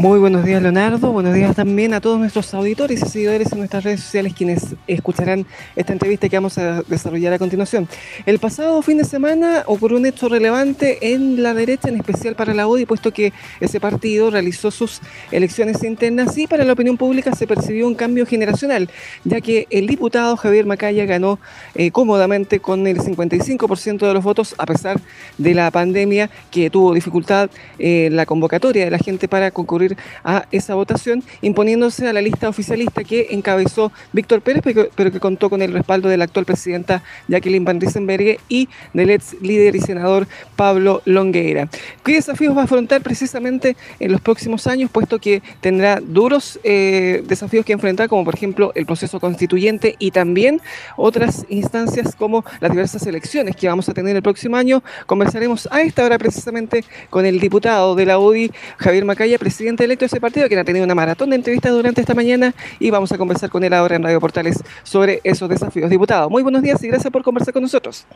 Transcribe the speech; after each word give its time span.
Muy 0.00 0.18
buenos 0.18 0.46
días, 0.46 0.62
Leonardo. 0.62 1.12
Buenos 1.12 1.34
días 1.34 1.54
también 1.54 1.92
a 1.92 2.00
todos 2.00 2.18
nuestros 2.18 2.54
auditores 2.54 3.02
y 3.02 3.06
seguidores 3.06 3.52
en 3.52 3.58
nuestras 3.58 3.84
redes 3.84 4.00
sociales 4.00 4.32
quienes 4.32 4.74
escucharán 4.86 5.44
esta 5.76 5.92
entrevista 5.92 6.26
que 6.26 6.38
vamos 6.38 6.56
a 6.56 6.80
desarrollar 6.84 7.34
a 7.34 7.38
continuación. 7.38 7.86
El 8.24 8.38
pasado 8.38 8.80
fin 8.80 8.96
de 8.96 9.04
semana 9.04 9.62
ocurrió 9.66 9.98
un 9.98 10.06
hecho 10.06 10.30
relevante 10.30 11.12
en 11.12 11.42
la 11.42 11.52
derecha, 11.52 11.90
en 11.90 11.96
especial 11.96 12.34
para 12.34 12.54
la 12.54 12.66
UDI, 12.66 12.86
puesto 12.86 13.12
que 13.12 13.34
ese 13.60 13.78
partido 13.78 14.30
realizó 14.30 14.70
sus 14.70 15.02
elecciones 15.32 15.84
internas 15.84 16.38
y 16.38 16.46
para 16.46 16.64
la 16.64 16.72
opinión 16.72 16.96
pública 16.96 17.34
se 17.34 17.46
percibió 17.46 17.86
un 17.86 17.94
cambio 17.94 18.24
generacional, 18.24 18.88
ya 19.24 19.42
que 19.42 19.66
el 19.68 19.86
diputado 19.86 20.38
Javier 20.38 20.64
Macaya 20.64 21.04
ganó 21.04 21.38
eh, 21.74 21.90
cómodamente 21.90 22.58
con 22.60 22.86
el 22.86 23.00
55% 23.00 23.98
de 23.98 24.14
los 24.14 24.24
votos, 24.24 24.54
a 24.56 24.64
pesar 24.64 24.98
de 25.36 25.52
la 25.52 25.70
pandemia 25.70 26.30
que 26.50 26.70
tuvo 26.70 26.94
dificultad 26.94 27.50
en 27.78 28.16
la 28.16 28.24
convocatoria 28.24 28.86
de 28.86 28.90
la 28.90 28.98
gente 28.98 29.28
para 29.28 29.50
concurrir 29.50 29.89
a 30.24 30.46
esa 30.50 30.74
votación, 30.74 31.22
imponiéndose 31.42 32.08
a 32.08 32.12
la 32.12 32.20
lista 32.20 32.48
oficialista 32.48 33.04
que 33.04 33.28
encabezó 33.30 33.92
Víctor 34.12 34.42
Pérez, 34.42 34.62
pero 34.94 35.12
que 35.12 35.20
contó 35.20 35.50
con 35.50 35.62
el 35.62 35.72
respaldo 35.72 36.08
de 36.08 36.16
la 36.16 36.24
actual 36.24 36.44
presidenta 36.44 37.02
Jacqueline 37.28 37.64
Van 37.64 37.80
Riesenberg 37.80 38.38
y 38.48 38.68
del 38.92 39.10
ex 39.10 39.36
líder 39.40 39.76
y 39.76 39.80
senador 39.80 40.26
Pablo 40.56 41.02
Longueira. 41.04 41.68
¿Qué 42.04 42.14
desafíos 42.14 42.56
va 42.56 42.62
a 42.62 42.64
afrontar 42.64 43.02
precisamente 43.02 43.76
en 43.98 44.12
los 44.12 44.20
próximos 44.20 44.66
años, 44.66 44.90
puesto 44.90 45.18
que 45.18 45.42
tendrá 45.60 46.00
duros 46.00 46.58
eh, 46.64 47.22
desafíos 47.26 47.64
que 47.64 47.72
enfrentar, 47.72 48.08
como 48.08 48.24
por 48.24 48.34
ejemplo 48.34 48.72
el 48.74 48.86
proceso 48.86 49.20
constituyente 49.20 49.96
y 49.98 50.10
también 50.10 50.60
otras 50.96 51.46
instancias 51.48 52.14
como 52.14 52.44
las 52.60 52.70
diversas 52.70 53.06
elecciones 53.06 53.56
que 53.56 53.68
vamos 53.68 53.88
a 53.88 53.94
tener 53.94 54.16
el 54.16 54.22
próximo 54.22 54.56
año? 54.56 54.82
Conversaremos 55.06 55.68
a 55.70 55.82
esta 55.82 56.04
hora 56.04 56.18
precisamente 56.18 56.84
con 57.08 57.26
el 57.26 57.40
diputado 57.40 57.94
de 57.94 58.06
la 58.06 58.18
UDI, 58.18 58.50
Javier 58.78 59.04
Macaya, 59.04 59.38
presidente 59.38 59.79
electo 59.84 60.04
de 60.04 60.06
ese 60.06 60.20
partido, 60.20 60.48
quien 60.48 60.60
ha 60.60 60.64
tenido 60.64 60.84
una 60.84 60.94
maratón 60.94 61.30
de 61.30 61.36
entrevistas 61.36 61.72
durante 61.72 62.00
esta 62.00 62.14
mañana 62.14 62.54
y 62.78 62.90
vamos 62.90 63.12
a 63.12 63.18
conversar 63.18 63.50
con 63.50 63.64
él 63.64 63.72
ahora 63.72 63.96
en 63.96 64.02
Radio 64.02 64.20
Portales 64.20 64.62
sobre 64.82 65.20
esos 65.24 65.48
desafíos. 65.48 65.90
Diputado, 65.90 66.28
muy 66.30 66.42
buenos 66.42 66.62
días 66.62 66.82
y 66.82 66.88
gracias 66.88 67.12
por 67.12 67.22
conversar 67.22 67.52
con 67.52 67.62
nosotros. 67.62 68.06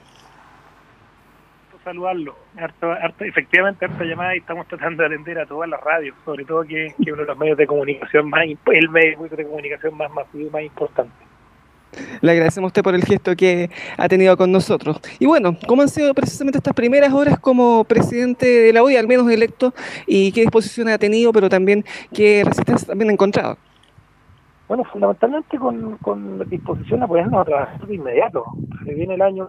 Saludarlo. 1.85 2.35
efectivamente, 3.21 3.85
harta 3.85 4.05
llamada 4.05 4.35
y 4.35 4.39
estamos 4.39 4.67
tratando 4.67 5.03
de 5.03 5.09
atender 5.09 5.39
a 5.39 5.45
todas 5.45 5.69
las 5.69 5.81
radios, 5.83 6.17
sobre 6.25 6.45
todo 6.47 6.65
que, 6.65 6.95
que 7.05 7.13
uno 7.13 7.23
de 7.23 7.29
los 7.29 7.39
medios 7.39 7.59
de 7.59 7.67
comunicación 7.67 8.31
más, 8.31 8.45
el 8.73 8.89
medio 8.89 9.29
de 9.29 9.45
comunicación 9.45 9.95
más 9.95 10.11
masivo 10.11 10.49
y 10.49 10.51
más 10.51 10.63
importante. 10.63 11.24
Le 12.21 12.33
agradecemos 12.33 12.69
a 12.69 12.69
usted 12.69 12.83
por 12.83 12.95
el 12.95 13.05
gesto 13.05 13.35
que 13.37 13.71
ha 13.97 14.09
tenido 14.09 14.37
con 14.37 14.53
nosotros. 14.53 15.01
Y 15.19 15.27
bueno, 15.27 15.57
¿cómo 15.67 15.83
han 15.83 15.89
sido 15.89 16.15
precisamente 16.15 16.59
estas 16.59 16.75
primeras 16.75 17.13
horas 17.13 17.39
como 17.39 17.85
presidente 17.85 18.47
de 18.47 18.73
la 18.73 18.83
OEA, 18.83 19.01
al 19.01 19.09
menos 19.09 19.31
electo, 19.31 19.73
y 20.07 20.33
qué 20.33 20.43
disposiciones 20.43 20.95
ha 20.95 20.99
tenido, 20.99 21.33
pero 21.33 21.49
también 21.49 21.85
qué 22.13 22.43
resistencia 22.45 22.89
también 22.89 23.11
ha 23.11 23.13
encontrado? 23.13 23.57
Bueno, 24.69 24.85
fundamentalmente 24.85 25.59
con, 25.59 25.99
con 25.99 26.49
disposición 26.49 27.03
a 27.03 27.07
ponernos 27.07 27.41
a 27.41 27.45
trabajar 27.45 27.87
de 27.87 27.95
inmediato. 27.95 28.45
Se 28.85 28.95
viene 28.95 29.15
el 29.15 29.23
año 29.23 29.49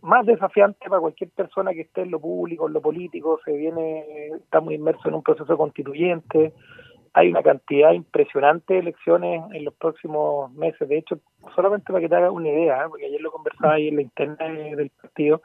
más 0.00 0.24
desafiante 0.26 0.88
para 0.88 1.00
cualquier 1.00 1.30
persona 1.30 1.72
que 1.72 1.82
esté 1.82 2.02
en 2.02 2.10
lo 2.10 2.20
público, 2.20 2.66
en 2.66 2.72
lo 2.72 2.80
político, 2.80 3.40
se 3.44 3.52
viene, 3.52 4.28
estamos 4.36 4.72
inmersos 4.72 5.04
en 5.06 5.14
un 5.14 5.22
proceso 5.22 5.56
constituyente, 5.56 6.54
hay 7.12 7.28
una 7.28 7.42
cantidad 7.42 7.92
impresionante 7.92 8.74
de 8.74 8.80
elecciones 8.80 9.42
en 9.52 9.64
los 9.64 9.74
próximos 9.74 10.52
meses. 10.52 10.88
De 10.88 10.98
hecho, 10.98 11.18
solamente 11.54 11.86
para 11.92 12.00
que 12.00 12.08
te 12.08 12.16
hagas 12.16 12.32
una 12.32 12.48
idea, 12.48 12.84
¿eh? 12.84 12.88
porque 12.88 13.06
ayer 13.06 13.20
lo 13.20 13.30
conversaba 13.30 13.74
ahí 13.74 13.88
en 13.88 13.96
la 13.96 14.02
interna 14.02 14.48
del 14.48 14.90
partido, 14.90 15.42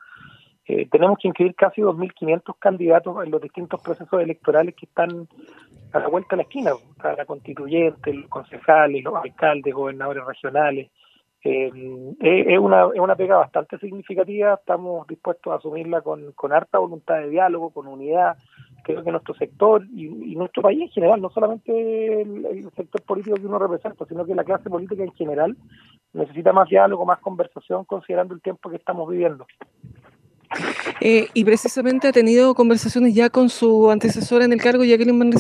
eh, 0.66 0.88
tenemos 0.90 1.18
que 1.20 1.28
inscribir 1.28 1.56
casi 1.56 1.82
2.500 1.82 2.56
candidatos 2.58 3.24
en 3.24 3.32
los 3.32 3.42
distintos 3.42 3.82
procesos 3.82 4.22
electorales 4.22 4.76
que 4.76 4.86
están 4.86 5.28
a 5.92 6.00
la 6.00 6.08
vuelta 6.08 6.30
de 6.32 6.38
la 6.38 6.44
esquina, 6.44 6.72
la 7.04 7.26
constituyente, 7.26 8.14
los 8.14 8.30
concejales, 8.30 9.04
los 9.04 9.16
alcaldes, 9.16 9.74
gobernadores 9.74 10.26
regionales. 10.26 10.90
Eh, 11.46 11.72
es, 12.22 12.60
una, 12.60 12.88
es 12.94 13.00
una 13.00 13.16
pega 13.16 13.36
bastante 13.36 13.78
significativa, 13.78 14.54
estamos 14.54 15.06
dispuestos 15.08 15.52
a 15.52 15.58
asumirla 15.58 16.02
con, 16.02 16.32
con 16.32 16.54
harta 16.54 16.78
voluntad 16.78 17.16
de 17.16 17.30
diálogo, 17.30 17.72
con 17.72 17.88
unidad, 17.88 18.38
creo 18.84 19.04
que 19.04 19.12
nuestro 19.12 19.34
sector 19.36 19.86
y, 19.94 20.36
nuestro 20.36 20.62
país 20.62 20.82
en 20.84 20.90
general, 20.90 21.22
no 21.22 21.30
solamente 21.30 22.22
el, 22.22 22.70
sector 22.76 23.02
político 23.02 23.36
que 23.36 23.46
uno 23.46 23.60
representa, 23.60 24.06
sino 24.06 24.26
que 24.26 24.36
la 24.36 24.46
clase 24.46 24.70
política 24.70 25.04
en 25.04 25.14
general 25.14 25.58
necesita 26.14 26.54
más 26.54 26.70
diálogo, 26.70 27.06
más 27.06 27.20
conversación, 27.20 27.84
considerando 27.86 28.34
el 28.34 28.42
tiempo 28.42 28.70
que 28.70 28.78
estamos 28.78 29.10
viviendo. 29.10 29.46
Eh, 31.02 31.28
y 31.34 31.44
precisamente 31.44 32.08
ha 32.08 32.12
tenido 32.14 32.54
conversaciones 32.54 33.16
ya 33.16 33.30
con 33.30 33.50
su 33.50 33.90
antecesora 33.92 34.46
en 34.46 34.54
el 34.54 34.62
cargo, 34.62 34.84
Jacqueline 34.84 35.20
Van. 35.20 35.32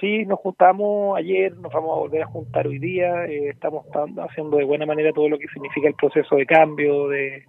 Sí, 0.00 0.24
nos 0.26 0.38
juntamos 0.38 1.16
ayer, 1.18 1.56
nos 1.56 1.72
vamos 1.72 1.96
a 1.96 2.00
volver 2.00 2.22
a 2.22 2.26
juntar 2.26 2.66
hoy 2.66 2.78
día, 2.78 3.26
eh, 3.26 3.48
estamos 3.48 3.84
haciendo 4.18 4.56
de 4.56 4.64
buena 4.64 4.86
manera 4.86 5.12
todo 5.12 5.28
lo 5.28 5.38
que 5.38 5.48
significa 5.48 5.88
el 5.88 5.94
proceso 5.94 6.36
de 6.36 6.46
cambio, 6.46 7.08
de, 7.08 7.44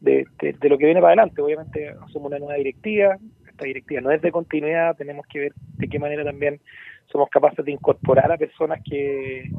de, 0.00 0.26
de, 0.40 0.68
lo 0.68 0.78
que 0.78 0.84
viene 0.84 1.00
para 1.00 1.14
adelante. 1.14 1.42
Obviamente 1.42 1.88
hacemos 1.88 2.28
una 2.28 2.38
nueva 2.38 2.54
directiva, 2.54 3.18
directiva 3.64 4.00
no 4.00 4.10
es 4.10 4.22
de 4.22 4.32
continuidad, 4.32 4.96
tenemos 4.96 5.26
que 5.26 5.40
ver 5.40 5.52
de 5.78 5.88
qué 5.88 5.98
manera 5.98 6.24
también 6.24 6.60
somos 7.06 7.28
capaces 7.28 7.64
de 7.64 7.72
incorporar 7.72 8.30
a 8.30 8.38
personas 8.38 8.80
que, 8.88 9.50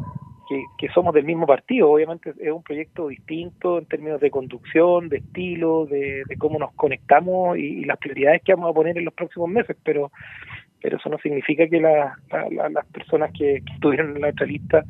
que, 0.77 0.89
somos 0.89 1.13
del 1.13 1.25
mismo 1.25 1.45
partido. 1.45 1.91
Obviamente 1.91 2.33
es 2.39 2.51
un 2.51 2.63
proyecto 2.63 3.07
distinto 3.07 3.77
en 3.77 3.85
términos 3.85 4.21
de 4.21 4.31
conducción, 4.31 5.09
de 5.09 5.17
estilo, 5.17 5.85
de, 5.85 6.23
cómo 6.37 6.59
nos 6.59 6.73
conectamos 6.73 7.57
y, 7.57 7.85
las 7.85 7.97
prioridades 7.97 8.41
que 8.43 8.53
vamos 8.53 8.71
a 8.71 8.73
poner 8.73 8.97
en 8.97 9.05
los 9.05 9.13
próximos 9.13 9.49
meses, 9.49 9.75
pero 9.83 10.11
pero 10.81 10.97
eso 10.97 11.09
no 11.09 11.17
significa 11.19 11.67
que 11.67 11.79
las 11.79 12.85
personas 12.91 13.31
que, 13.37 13.61
estuvieron 13.73 14.15
en 14.15 14.21
la 14.21 14.29
otra 14.29 14.45
lista 14.45 14.83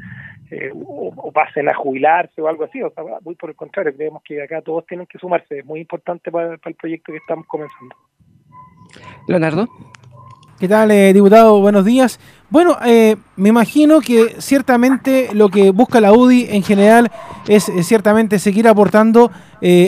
eh, 0.49 0.71
o, 0.73 1.31
pasen 1.31 1.69
a 1.69 1.73
jubilarse 1.73 2.41
o 2.41 2.47
algo 2.47 2.65
así, 2.65 2.81
o 2.81 2.91
sea, 2.91 3.03
muy 3.23 3.35
por 3.35 3.49
el 3.49 3.55
contrario, 3.55 3.95
creemos 3.95 4.21
que 4.23 4.41
acá 4.41 4.61
todos 4.61 4.85
tienen 4.85 5.07
que 5.07 5.17
sumarse, 5.17 5.59
es 5.59 5.65
muy 5.65 5.79
importante 5.79 6.31
para 6.31 6.53
el 6.53 6.75
proyecto 6.75 7.11
que 7.11 7.19
estamos 7.19 7.45
comenzando. 7.47 7.95
Leonardo. 9.27 9.67
¿Qué 10.61 10.67
tal, 10.67 10.91
eh, 10.91 11.11
diputado? 11.11 11.59
Buenos 11.59 11.85
días. 11.85 12.19
Bueno, 12.51 12.77
eh, 12.85 13.15
me 13.35 13.49
imagino 13.49 13.99
que 13.99 14.35
ciertamente 14.37 15.29
lo 15.33 15.49
que 15.49 15.71
busca 15.71 15.99
la 15.99 16.13
UDI 16.13 16.49
en 16.51 16.61
general 16.61 17.11
es 17.47 17.67
eh, 17.67 17.81
ciertamente 17.81 18.37
seguir 18.37 18.67
aportando 18.67 19.31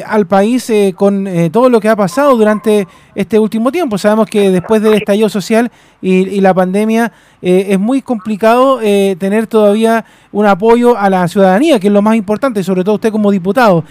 al 0.08 0.26
país 0.26 0.72
con 0.96 1.28
todo 1.52 1.70
lo 1.70 1.80
que 1.80 1.90
ha 1.90 1.96
pasado 1.96 2.36
durante 2.36 2.88
este 3.14 3.38
último 3.38 3.72
tiempo. 3.72 4.00
Sabemos 4.00 4.28
que 4.28 4.50
después 4.50 4.82
del 4.82 4.96
estallido 4.96 5.30
social 5.30 5.72
y, 6.02 6.28
y 6.28 6.42
la 6.42 6.56
pandemia 6.56 7.12
es 7.42 7.80
muy 7.80 8.02
complicado 8.04 8.80
tener 9.18 9.48
todavía 9.48 10.06
un 10.32 10.46
apoyo 10.46 10.96
a 10.96 11.10
la 11.10 11.28
ciudadanía, 11.28 11.80
que 11.80 11.88
es 11.88 11.94
lo 11.94 12.04
más 12.04 12.16
importante, 12.16 12.64
sobre 12.64 12.84
todo 12.84 12.96
usted 12.96 13.12
como 13.12 13.32
diputado. 13.32 13.84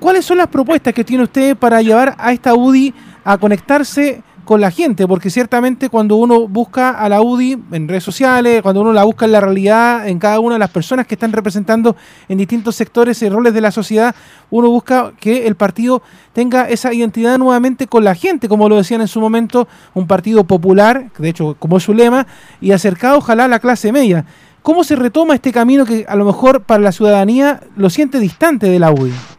¿Cuáles 0.00 0.24
son 0.24 0.38
las 0.38 0.48
propuestas 0.48 0.92
que 0.92 1.04
tiene 1.04 1.22
usted 1.22 1.56
para 1.56 1.80
llevar 1.82 2.16
a 2.18 2.32
esta 2.32 2.54
UDI 2.54 2.92
a 3.24 3.38
conectarse 3.38 4.22
con 4.46 4.62
la 4.62 4.70
gente, 4.70 5.06
porque 5.06 5.28
ciertamente 5.28 5.90
cuando 5.90 6.16
uno 6.16 6.48
busca 6.48 6.90
a 6.90 7.08
la 7.10 7.20
UDI 7.20 7.58
en 7.72 7.88
redes 7.88 8.04
sociales, 8.04 8.62
cuando 8.62 8.80
uno 8.80 8.94
la 8.94 9.04
busca 9.04 9.26
en 9.26 9.32
la 9.32 9.40
realidad, 9.42 10.08
en 10.08 10.18
cada 10.18 10.40
una 10.40 10.54
de 10.54 10.60
las 10.60 10.70
personas 10.70 11.06
que 11.06 11.16
están 11.16 11.32
representando 11.32 11.96
en 12.28 12.38
distintos 12.38 12.76
sectores 12.76 13.20
y 13.20 13.28
roles 13.28 13.52
de 13.52 13.60
la 13.60 13.70
sociedad, 13.70 14.14
uno 14.50 14.70
busca 14.70 15.12
que 15.20 15.46
el 15.46 15.56
partido 15.56 16.00
tenga 16.32 16.70
esa 16.70 16.94
identidad 16.94 17.36
nuevamente 17.36 17.86
con 17.86 18.04
la 18.04 18.14
gente, 18.14 18.48
como 18.48 18.68
lo 18.70 18.76
decían 18.76 19.02
en 19.02 19.08
su 19.08 19.20
momento, 19.20 19.68
un 19.92 20.06
partido 20.06 20.44
popular, 20.44 21.10
de 21.18 21.28
hecho 21.28 21.56
como 21.58 21.76
es 21.76 21.82
su 21.82 21.92
lema, 21.92 22.26
y 22.62 22.70
acercado 22.70 23.18
ojalá 23.18 23.44
a 23.44 23.48
la 23.48 23.58
clase 23.58 23.92
media. 23.92 24.24
¿Cómo 24.62 24.84
se 24.84 24.96
retoma 24.96 25.34
este 25.34 25.52
camino 25.52 25.84
que 25.84 26.06
a 26.08 26.16
lo 26.16 26.24
mejor 26.24 26.62
para 26.62 26.82
la 26.82 26.92
ciudadanía 26.92 27.60
lo 27.76 27.90
siente 27.90 28.18
distante 28.18 28.70
de 28.70 28.78
la 28.78 28.90
UDI? 28.90 29.35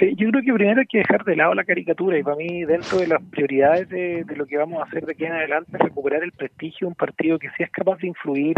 Yo 0.00 0.30
creo 0.30 0.42
que 0.42 0.52
primero 0.52 0.80
hay 0.80 0.86
que 0.86 0.98
dejar 0.98 1.24
de 1.24 1.36
lado 1.36 1.54
la 1.54 1.64
caricatura 1.64 2.18
y 2.18 2.22
para 2.22 2.36
mí 2.36 2.64
dentro 2.64 2.98
de 2.98 3.06
las 3.06 3.22
prioridades 3.22 3.88
de, 3.88 4.24
lo 4.34 4.46
que 4.46 4.56
vamos 4.56 4.80
a 4.80 4.84
hacer 4.84 5.04
de 5.04 5.12
aquí 5.12 5.24
en 5.26 5.32
adelante 5.32 5.76
recuperar 5.76 6.22
el 6.22 6.32
prestigio 6.32 6.86
de 6.86 6.88
un 6.88 6.94
partido 6.94 7.38
que 7.38 7.48
sí 7.50 7.62
es 7.62 7.70
capaz 7.70 7.98
de 7.98 8.08
influir 8.08 8.56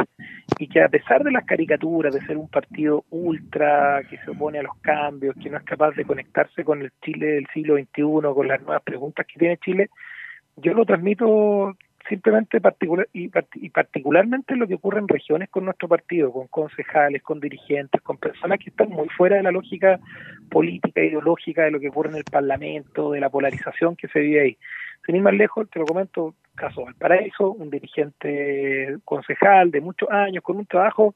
y 0.58 0.69
que 0.69 0.82
a 0.82 0.88
pesar 0.88 1.25
de 1.25 1.32
las 1.32 1.44
caricaturas, 1.44 2.14
de 2.14 2.20
ser 2.26 2.37
un 2.37 2.49
partido 2.49 3.05
ultra, 3.11 4.02
que 4.08 4.19
se 4.19 4.31
opone 4.31 4.61
a 4.61 4.62
los 4.62 4.76
cambios, 4.81 5.34
que 5.43 5.50
no 5.50 5.58
es 5.58 5.64
capaz 5.64 5.93
de 5.93 6.05
conectarse 6.05 6.64
con 6.64 6.82
el 6.82 6.93
Chile 7.02 7.26
del 7.26 7.46
siglo 7.52 7.76
XXI, 7.76 8.34
con 8.34 8.49
las 8.49 8.61
nuevas 8.62 8.82
preguntas 8.82 9.26
que 9.26 9.38
tiene 9.38 9.56
Chile, 9.58 9.90
yo 10.56 10.75
lo 10.75 10.84
transmito 10.84 11.76
simplemente 12.08 12.60
particular 12.60 13.08
y, 13.12 13.28
particularmente 13.28 14.56
lo 14.56 14.66
que 14.66 14.75
ocurre 14.75 15.00
en 15.00 15.08
regiones 15.08 15.49
con 15.50 15.64
nuestro 15.64 15.88
partido, 15.88 16.32
con 16.32 16.49
concejales, 16.49 17.22
con 17.22 17.40
dirigentes, 17.40 18.00
con 18.02 18.19
personas 18.19 18.58
que 18.58 18.70
están 18.70 18.90
muy 18.90 19.08
fuera 19.08 19.37
de 19.37 19.43
la 19.43 19.50
lógica 19.50 19.99
política 20.50 21.02
ideológica 21.02 21.62
de 21.62 21.70
lo 21.70 21.81
que 21.81 21.88
ocurre 21.88 22.10
en 22.10 22.16
el 22.16 22.25
Parlamento, 22.25 23.12
de 23.12 23.20
la 23.20 23.31
polarización 23.31 23.96
que 23.96 24.08
se 24.08 24.20
vive 24.20 24.40
ahí. 24.40 24.58
Sin 25.04 25.16
ir 25.16 25.22
más 25.22 25.34
lejos, 25.34 25.69
te 25.70 25.78
lo 25.78 25.84
comento, 25.84 26.34
caso 26.54 26.84
Valparaíso, 26.84 27.52
un 27.52 27.70
dirigente 27.70 28.99
concejal 29.04 29.70
de 29.70 29.81
muchos 29.81 30.10
años, 30.10 30.43
con 30.43 30.56
un 30.56 30.66
trabajo 30.66 31.14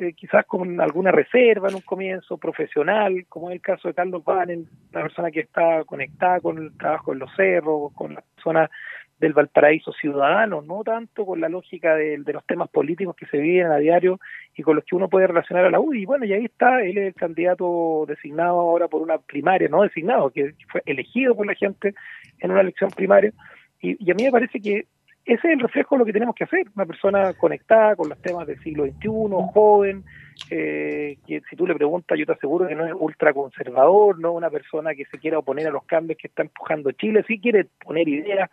eh, 0.00 0.12
quizás 0.12 0.46
con 0.46 0.80
alguna 0.80 1.10
reserva 1.10 1.68
en 1.68 1.74
un 1.74 1.80
comienzo, 1.80 2.38
profesional, 2.38 3.26
como 3.28 3.50
es 3.50 3.56
el 3.56 3.60
caso 3.60 3.88
de 3.88 3.94
Carlos 3.94 4.24
Banen, 4.24 4.68
la 4.92 5.02
persona 5.02 5.32
que 5.32 5.40
está 5.40 5.82
conectada 5.84 6.38
con 6.38 6.58
el 6.58 6.76
trabajo 6.78 7.12
en 7.12 7.18
los 7.18 7.34
cerros, 7.34 7.92
con 7.94 8.14
la 8.14 8.22
zona 8.40 8.70
del 9.18 9.32
Valparaíso 9.32 9.92
ciudadano, 9.92 10.62
no 10.62 10.84
tanto 10.84 11.26
con 11.26 11.40
la 11.40 11.48
lógica 11.48 11.96
de, 11.96 12.18
los 12.18 12.44
temas 12.46 12.68
políticos 12.68 13.16
que 13.16 13.26
se 13.26 13.38
viven 13.38 13.72
a 13.72 13.78
diario 13.78 14.20
y 14.56 14.62
con 14.62 14.76
los 14.76 14.84
que 14.84 14.94
uno 14.94 15.08
puede 15.08 15.26
relacionar 15.26 15.64
a 15.64 15.70
la 15.70 15.80
UDI. 15.80 16.02
Y 16.02 16.06
bueno, 16.06 16.24
y 16.24 16.32
ahí 16.32 16.44
está, 16.44 16.82
él 16.82 16.98
es 16.98 17.06
el 17.08 17.14
candidato 17.14 18.04
designado 18.06 18.60
ahora 18.60 18.88
por 18.88 19.02
una 19.02 19.18
primaria, 19.18 19.68
no 19.68 19.82
designado, 19.82 20.30
que 20.30 20.54
fue 20.70 20.82
elegido 20.86 21.34
por 21.34 21.46
la 21.46 21.54
gente 21.54 21.94
en 22.38 22.50
una 22.50 22.60
elección 22.60 22.90
primaria. 22.90 23.32
Y, 23.80 23.96
y 24.04 24.10
a 24.10 24.14
mí 24.14 24.24
me 24.24 24.32
parece 24.32 24.60
que 24.60 24.86
ese 25.28 25.46
es 25.46 25.52
el 25.52 25.60
reflejo 25.60 25.94
de 25.94 25.98
lo 25.98 26.04
que 26.06 26.12
tenemos 26.14 26.34
que 26.34 26.44
hacer, 26.44 26.66
una 26.74 26.86
persona 26.86 27.34
conectada 27.34 27.94
con 27.96 28.08
los 28.08 28.18
temas 28.22 28.46
del 28.46 28.58
siglo 28.60 28.86
XXI, 28.86 29.08
joven, 29.52 30.02
eh, 30.50 31.18
que 31.26 31.42
si 31.50 31.54
tú 31.54 31.66
le 31.66 31.74
preguntas, 31.74 32.18
yo 32.18 32.24
te 32.24 32.32
aseguro 32.32 32.66
que 32.66 32.74
no 32.74 32.86
es 32.86 32.94
ultraconservador, 32.98 34.18
no 34.18 34.32
una 34.32 34.48
persona 34.48 34.94
que 34.94 35.04
se 35.04 35.18
quiera 35.18 35.38
oponer 35.38 35.66
a 35.66 35.70
los 35.70 35.84
cambios 35.84 36.18
que 36.18 36.28
está 36.28 36.40
empujando 36.40 36.92
Chile, 36.92 37.26
sí 37.28 37.38
quiere 37.40 37.66
poner 37.84 38.08
ideas, 38.08 38.48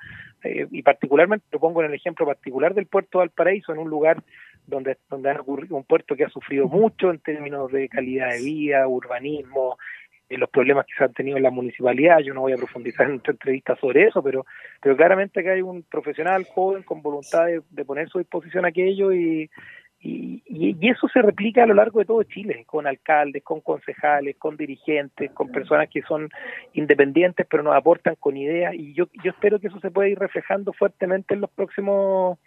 eh, 0.46 0.68
y 0.72 0.82
particularmente 0.82 1.46
lo 1.52 1.60
pongo 1.60 1.82
en 1.82 1.90
el 1.90 1.96
ejemplo 1.96 2.26
particular 2.26 2.74
del 2.74 2.86
puerto 2.86 3.20
de 3.20 3.24
Valparaíso, 3.26 3.74
en 3.74 3.80
un 3.80 3.90
lugar 3.90 4.24
donde, 4.68 4.98
donde 5.10 5.32
ha 5.32 5.42
ocurrido 5.42 5.76
un 5.76 5.84
puerto 5.84 6.16
que 6.16 6.26
ha 6.26 6.30
sufrido 6.30 6.68
mucho 6.68 7.12
en 7.12 7.20
términos 7.20 7.72
de 7.72 7.90
calidad 7.90 8.32
de 8.32 8.44
vida, 8.44 8.88
urbanismo, 8.88 9.78
los 10.30 10.50
problemas 10.50 10.86
que 10.86 10.94
se 10.98 11.04
han 11.04 11.14
tenido 11.14 11.38
en 11.38 11.44
la 11.44 11.52
municipalidad. 11.52 12.20
Yo 12.20 12.34
no 12.34 12.42
voy 12.42 12.54
a 12.54 12.58
profundizar 12.58 13.10
en 13.10 13.18
esta 13.18 13.32
entrevista 13.32 13.76
sobre 13.76 14.06
eso, 14.08 14.24
pero, 14.24 14.46
pero 14.82 14.96
claramente 14.96 15.44
que 15.44 15.50
hay 15.50 15.62
un 15.62 15.84
profesional 15.84 16.46
joven 16.46 16.84
con 16.84 17.02
voluntad 17.02 17.46
de, 17.46 17.86
poner 17.86 18.10
su 18.10 18.20
disposición 18.20 18.66
aquello 18.66 19.14
y, 19.14 19.50
y, 20.06 20.44
y, 20.48 20.90
eso 20.90 21.08
se 21.08 21.22
replica 21.22 21.64
a 21.64 21.66
lo 21.66 21.74
largo 21.74 22.00
de 22.00 22.06
todo 22.06 22.22
Chile, 22.24 22.64
con 22.68 22.86
alcaldes, 22.86 23.44
con 23.44 23.62
concejales, 23.62 24.36
con 24.38 24.56
dirigentes, 24.56 25.32
con 25.32 25.52
personas 25.52 25.90
que 25.90 26.02
son 26.04 26.30
independientes 26.74 27.48
pero 27.50 27.64
nos 27.64 27.76
aportan 27.76 28.16
con 28.20 28.38
ideas 28.38 28.74
y 28.76 28.94
yo, 28.94 29.06
yo 29.24 29.32
espero 29.32 29.60
que 29.60 29.68
eso 29.68 29.80
se 29.80 29.92
pueda 29.92 30.10
ir 30.10 30.20
reflejando 30.20 30.74
fuertemente 30.74 31.34
en 31.34 31.42
los 31.42 31.50
próximos 31.50 32.38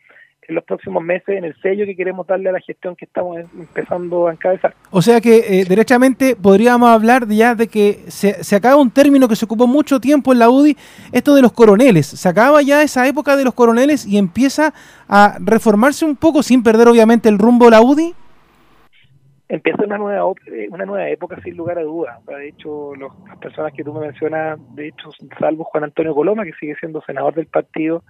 en 0.48 0.54
los 0.54 0.64
próximos 0.64 1.04
meses 1.04 1.28
en 1.28 1.44
el 1.44 1.54
sello 1.60 1.84
que 1.84 1.94
queremos 1.94 2.26
darle 2.26 2.48
a 2.48 2.52
la 2.52 2.60
gestión 2.60 2.96
que 2.96 3.04
estamos 3.04 3.38
empezando 3.38 4.28
a 4.28 4.32
encabezar. 4.32 4.74
O 4.90 5.02
sea 5.02 5.20
que 5.20 5.60
eh, 5.60 5.64
derechamente 5.68 6.34
podríamos 6.34 6.88
hablar 6.88 7.28
ya 7.28 7.54
de 7.54 7.68
que 7.68 8.04
se, 8.08 8.42
se, 8.42 8.56
acaba 8.56 8.76
un 8.76 8.90
término 8.90 9.28
que 9.28 9.36
se 9.36 9.44
ocupó 9.44 9.66
mucho 9.66 10.00
tiempo 10.00 10.32
en 10.32 10.38
la 10.38 10.48
UDI, 10.48 10.74
esto 11.12 11.34
de 11.34 11.42
los 11.42 11.52
coroneles. 11.52 12.06
Se 12.06 12.28
acaba 12.28 12.62
ya 12.62 12.82
esa 12.82 13.06
época 13.06 13.36
de 13.36 13.44
los 13.44 13.52
coroneles 13.52 14.06
y 14.06 14.16
empieza 14.16 14.72
a 15.06 15.36
reformarse 15.38 16.06
un 16.06 16.16
poco 16.16 16.42
sin 16.42 16.62
perder 16.62 16.88
obviamente 16.88 17.28
el 17.28 17.38
rumbo 17.38 17.66
de 17.66 17.70
la 17.72 17.82
UDI. 17.82 18.14
Empieza 19.50 19.84
una 19.84 19.98
nueva 19.98 20.32
eh, 20.46 20.68
una 20.70 20.86
nueva 20.86 21.08
época 21.08 21.40
sin 21.42 21.56
lugar 21.56 21.78
a 21.78 21.82
dudas. 21.82 22.24
De 22.26 22.48
hecho, 22.48 22.94
las 22.96 23.38
personas 23.38 23.72
que 23.74 23.84
tú 23.84 23.92
me 23.92 24.00
mencionas, 24.00 24.58
de 24.74 24.88
hecho, 24.88 25.10
salvo 25.38 25.64
Juan 25.64 25.84
Antonio 25.84 26.14
Coloma, 26.14 26.44
que 26.44 26.52
sigue 26.54 26.74
siendo 26.76 27.02
senador 27.02 27.34
del 27.34 27.46
partido, 27.46 28.02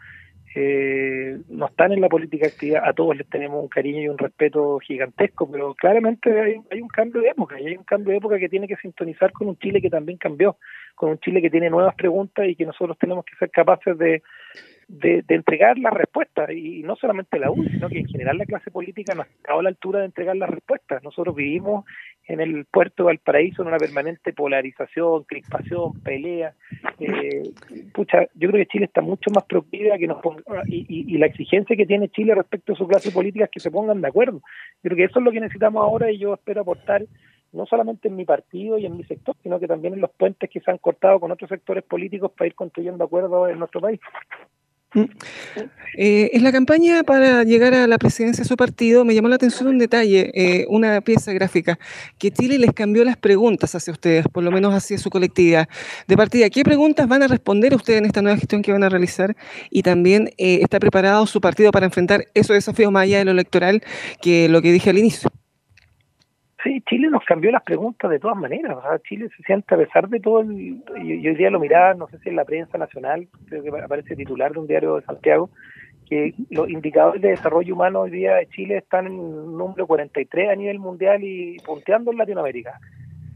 eh, 0.55 1.39
no 1.49 1.67
están 1.67 1.93
en 1.93 2.00
la 2.00 2.09
política 2.09 2.47
activa, 2.47 2.83
a 2.85 2.93
todos 2.93 3.17
les 3.17 3.29
tenemos 3.29 3.62
un 3.62 3.69
cariño 3.69 4.03
y 4.03 4.09
un 4.09 4.19
respeto 4.19 4.79
gigantesco, 4.79 5.50
pero 5.50 5.75
claramente 5.75 6.31
hay, 6.41 6.56
hay, 6.71 6.81
un 6.81 6.89
cambio 6.89 7.21
de 7.21 7.29
época, 7.29 7.61
y 7.61 7.67
hay 7.67 7.77
un 7.77 7.85
cambio 7.85 8.12
de 8.12 8.19
época 8.19 8.39
que 8.39 8.49
tiene 8.49 8.67
que 8.67 8.77
sintonizar 8.77 9.33
con 9.33 9.49
un 9.49 9.59
Chile 9.59 9.81
que 9.81 9.91
también 9.91 10.19
cambió, 10.19 10.56
con 10.95 11.11
un 11.11 11.19
Chile 11.19 11.43
que 11.43 11.50
tiene 11.50 11.71
nuevas 11.71 11.95
preguntas 11.95 12.47
y 12.49 12.56
que 12.56 12.67
nosotros 12.67 12.97
tenemos 12.99 13.25
que 13.25 13.37
ser 13.37 13.50
capaces 13.50 13.97
de, 13.99 14.23
de, 14.89 15.23
entregar 15.29 15.79
las 15.79 15.93
respuestas, 15.93 16.51
y 16.51 16.83
no 16.83 16.97
solamente 16.97 17.39
la 17.39 17.51
UNI, 17.51 17.69
sino 17.69 17.89
que 17.89 17.99
en 17.99 18.06
general 18.06 18.39
la 18.39 18.47
clase 18.47 18.71
política 18.71 19.15
no 19.15 19.23
ha 19.23 19.59
a 19.59 19.62
la 19.62 19.69
altura 19.69 20.01
de 20.01 20.06
entregar 20.06 20.37
las 20.37 20.51
respuestas. 20.51 21.03
Nosotros 21.03 21.35
vivimos 21.35 21.85
en 22.29 22.41
el 22.41 22.67
puerto 22.67 23.03
de 23.03 23.07
Valparaíso 23.07 23.63
en 23.63 23.69
una 23.69 23.79
permanente 23.79 24.35
polarización, 24.35 25.25
crispación, 25.25 25.99
pelea. 26.03 26.55
Eh, 27.01 27.51
pucha, 27.95 28.27
yo 28.35 28.51
creo 28.51 28.65
que 28.65 28.67
Chile 28.67 28.85
está 28.85 29.01
mucho 29.01 29.31
más 29.35 29.45
proclive 29.45 29.99
que 29.99 30.07
nos 30.07 30.21
ponga, 30.21 30.43
y, 30.67 31.17
la 31.17 31.27
exigencia 31.27 31.75
que 31.75 31.87
tiene 31.87 32.11
Chile 32.11 32.35
respecto 32.35 32.75
a 32.75 32.77
su 32.77 32.87
clase 32.87 33.11
política 33.11 33.47
es 33.47 33.51
que 33.51 33.61
se 33.61 33.71
pongan 33.71 34.03
de 34.03 34.09
acuerdo. 34.09 34.43
Yo 34.83 34.91
creo 34.91 34.97
que 34.97 35.05
eso 35.05 35.19
es 35.19 35.25
lo 35.25 35.33
que 35.33 35.41
necesitamos 35.41 35.83
ahora 35.83 36.11
y 36.13 36.19
yo 36.19 36.35
espero 36.35 36.61
aportar 36.61 37.07
no 37.51 37.65
solamente 37.65 38.09
en 38.09 38.17
mi 38.17 38.27
partido 38.27 38.77
y 38.77 38.85
en 38.85 38.99
mi 38.99 39.05
sector, 39.05 39.35
sino 39.43 39.59
que 39.59 39.67
también 39.67 39.95
en 39.95 40.03
los 40.03 40.11
puentes 40.11 40.51
que 40.51 40.61
se 40.61 40.71
han 40.71 40.77
cortado 40.77 41.19
con 41.19 41.31
otros 41.33 41.49
sectores 41.49 41.83
políticos 41.83 42.31
para 42.37 42.49
ir 42.49 42.55
construyendo 42.55 43.05
acuerdos 43.05 43.51
en 43.51 43.59
nuestro 43.59 43.81
país. 43.81 44.01
Mm. 44.94 45.05
Eh, 45.99 46.31
en 46.32 46.44
la 46.44 46.52
campaña 46.52 47.02
para 47.02 47.44
llegar 47.44 47.75
a 47.75 47.87
la 47.87 47.99
presidencia 47.99 48.43
de 48.43 48.49
su 48.49 48.56
partido 48.56 49.05
me 49.05 49.14
llamó 49.14 49.29
la 49.29 49.35
atención 49.35 49.69
un 49.69 49.79
detalle, 49.79 50.31
eh, 50.35 50.67
una 50.70 51.00
pieza 51.02 51.32
gráfica, 51.32 51.79
que 52.19 52.31
Chile 52.31 52.58
les 52.58 52.73
cambió 52.73 53.05
las 53.05 53.17
preguntas 53.17 53.75
hacia 53.75 53.93
ustedes, 53.93 54.26
por 54.32 54.44
lo 54.44 54.50
menos 54.50 54.73
hacia 54.73 54.96
su 54.96 55.11
colectividad 55.11 55.69
de 56.06 56.17
partida. 56.17 56.49
¿Qué 56.50 56.62
preguntas 56.62 57.06
van 57.08 57.23
a 57.23 57.29
responder 57.29 57.75
ustedes 57.75 57.99
en 57.99 58.06
esta 58.06 58.23
nueva 58.23 58.38
gestión 58.38 58.62
que 58.62 58.73
van 58.73 58.85
a 58.85 58.88
realizar? 58.88 59.37
Y 59.70 59.82
también 59.82 60.31
eh, 60.38 60.61
está 60.62 60.79
preparado 60.81 61.26
su 61.26 61.41
partido 61.41 61.70
para 61.70 61.87
enfrentar 61.87 62.26
esos 62.34 62.55
desafíos 62.55 62.91
más 62.93 63.02
allá 63.02 63.19
de 63.19 63.25
lo 63.26 63.32
electoral 63.32 63.82
que 64.23 64.49
lo 64.49 64.62
que 64.62 64.73
dije 64.73 64.91
al 64.91 64.99
inicio. 64.99 65.31
Sí, 66.69 66.82
Chile 66.82 67.09
nos 67.09 67.25
cambió 67.25 67.50
las 67.50 67.62
preguntas 67.62 68.11
de 68.11 68.19
todas 68.19 68.37
maneras. 68.37 68.76
O 68.76 68.82
sea, 68.82 68.99
Chile 68.99 69.31
se 69.35 69.43
siente, 69.44 69.75
a 69.75 69.79
pesar 69.79 70.06
de 70.11 70.20
todo, 70.20 70.41
el, 70.41 70.85
yo, 70.97 71.31
hoy 71.31 71.35
día 71.35 71.49
lo 71.49 71.59
miraba, 71.59 71.94
no 71.94 72.09
sé 72.09 72.19
si 72.19 72.29
en 72.29 72.37
la 72.37 72.44
prensa 72.44 72.76
nacional, 72.76 73.26
creo 73.47 73.62
que 73.62 73.70
aparece 73.70 74.15
titular 74.15 74.53
de 74.53 74.59
un 74.59 74.67
diario 74.67 74.97
de 74.97 75.03
Santiago, 75.06 75.49
que 76.06 76.35
los 76.50 76.69
indicadores 76.69 77.23
de 77.23 77.31
desarrollo 77.31 77.75
humano 77.75 78.00
hoy 78.00 78.11
día 78.11 78.35
de 78.35 78.49
Chile 78.49 78.76
están 78.76 79.06
en 79.06 79.12
un 79.15 79.56
número 79.56 79.87
43 79.87 80.50
a 80.50 80.56
nivel 80.56 80.79
mundial 80.79 81.25
y 81.25 81.56
punteando 81.65 82.11
en 82.11 82.19
Latinoamérica. 82.19 82.79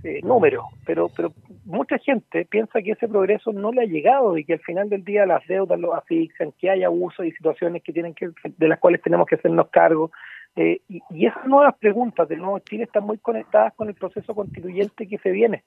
Eh, 0.04 0.20
número, 0.22 0.64
pero, 0.84 1.08
pero 1.16 1.32
mucha 1.64 1.96
gente 1.96 2.44
piensa 2.44 2.82
que 2.82 2.90
ese 2.90 3.08
progreso 3.08 3.52
no 3.52 3.72
le 3.72 3.82
ha 3.82 3.86
llegado 3.86 4.36
y 4.36 4.44
que 4.44 4.54
al 4.54 4.60
final 4.60 4.90
del 4.90 5.04
día 5.04 5.24
las 5.24 5.46
deudas 5.46 5.80
lo 5.80 5.94
asfixian, 5.94 6.52
que 6.60 6.68
hay 6.68 6.82
abusos 6.82 7.24
y 7.24 7.30
situaciones 7.30 7.82
que 7.82 7.92
tienen 7.92 8.12
que, 8.12 8.28
de 8.44 8.68
las 8.68 8.78
cuales 8.78 9.00
tenemos 9.00 9.26
que 9.26 9.36
hacernos 9.36 9.70
cargo, 9.70 10.10
eh, 10.54 10.80
y, 10.88 11.26
esas 11.26 11.46
nuevas 11.46 11.74
preguntas 11.78 12.28
del 12.28 12.40
nuevo 12.40 12.58
Chile 12.58 12.84
están 12.84 13.04
muy 13.04 13.18
conectadas 13.18 13.72
con 13.74 13.88
el 13.88 13.94
proceso 13.94 14.34
constituyente 14.34 15.08
que 15.08 15.18
se 15.18 15.30
viene, 15.30 15.64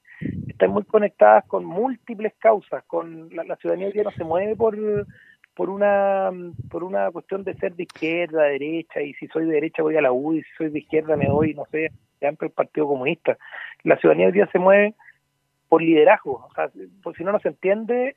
están 0.47 0.71
muy 0.71 0.83
conectadas 0.83 1.43
con 1.45 1.65
múltiples 1.65 2.33
causas, 2.37 2.83
con 2.85 3.29
la, 3.35 3.55
ciudadanía 3.55 3.87
hoy 3.87 4.03
no 4.03 4.11
se 4.11 4.23
mueve 4.23 4.55
por 4.55 4.77
por 5.55 5.69
una 5.69 6.29
por 6.69 6.83
una 6.83 7.09
cuestión 7.11 7.43
de 7.43 7.55
ser 7.55 7.75
de 7.75 7.83
izquierda, 7.83 8.43
derecha, 8.43 9.01
y 9.01 9.13
si 9.15 9.27
soy 9.27 9.45
de 9.45 9.53
derecha 9.53 9.81
voy 9.81 9.95
a 9.97 10.01
la 10.01 10.11
U, 10.11 10.33
y 10.33 10.43
si 10.43 10.49
soy 10.57 10.69
de 10.69 10.79
izquierda 10.79 11.15
me 11.15 11.31
voy, 11.31 11.55
no 11.55 11.65
sé, 11.71 11.91
amplio 12.21 12.47
el 12.47 12.53
Partido 12.53 12.87
Comunista. 12.87 13.37
La 13.83 13.97
ciudadanía 13.97 14.27
hoy 14.27 14.33
día 14.33 14.49
se 14.51 14.59
mueve 14.59 14.93
por 15.67 15.81
liderazgo, 15.81 16.47
o 16.47 16.53
sea, 16.53 16.69
por 17.01 17.15
si 17.15 17.23
no 17.23 17.31
nos 17.31 17.45
entiende, 17.45 18.15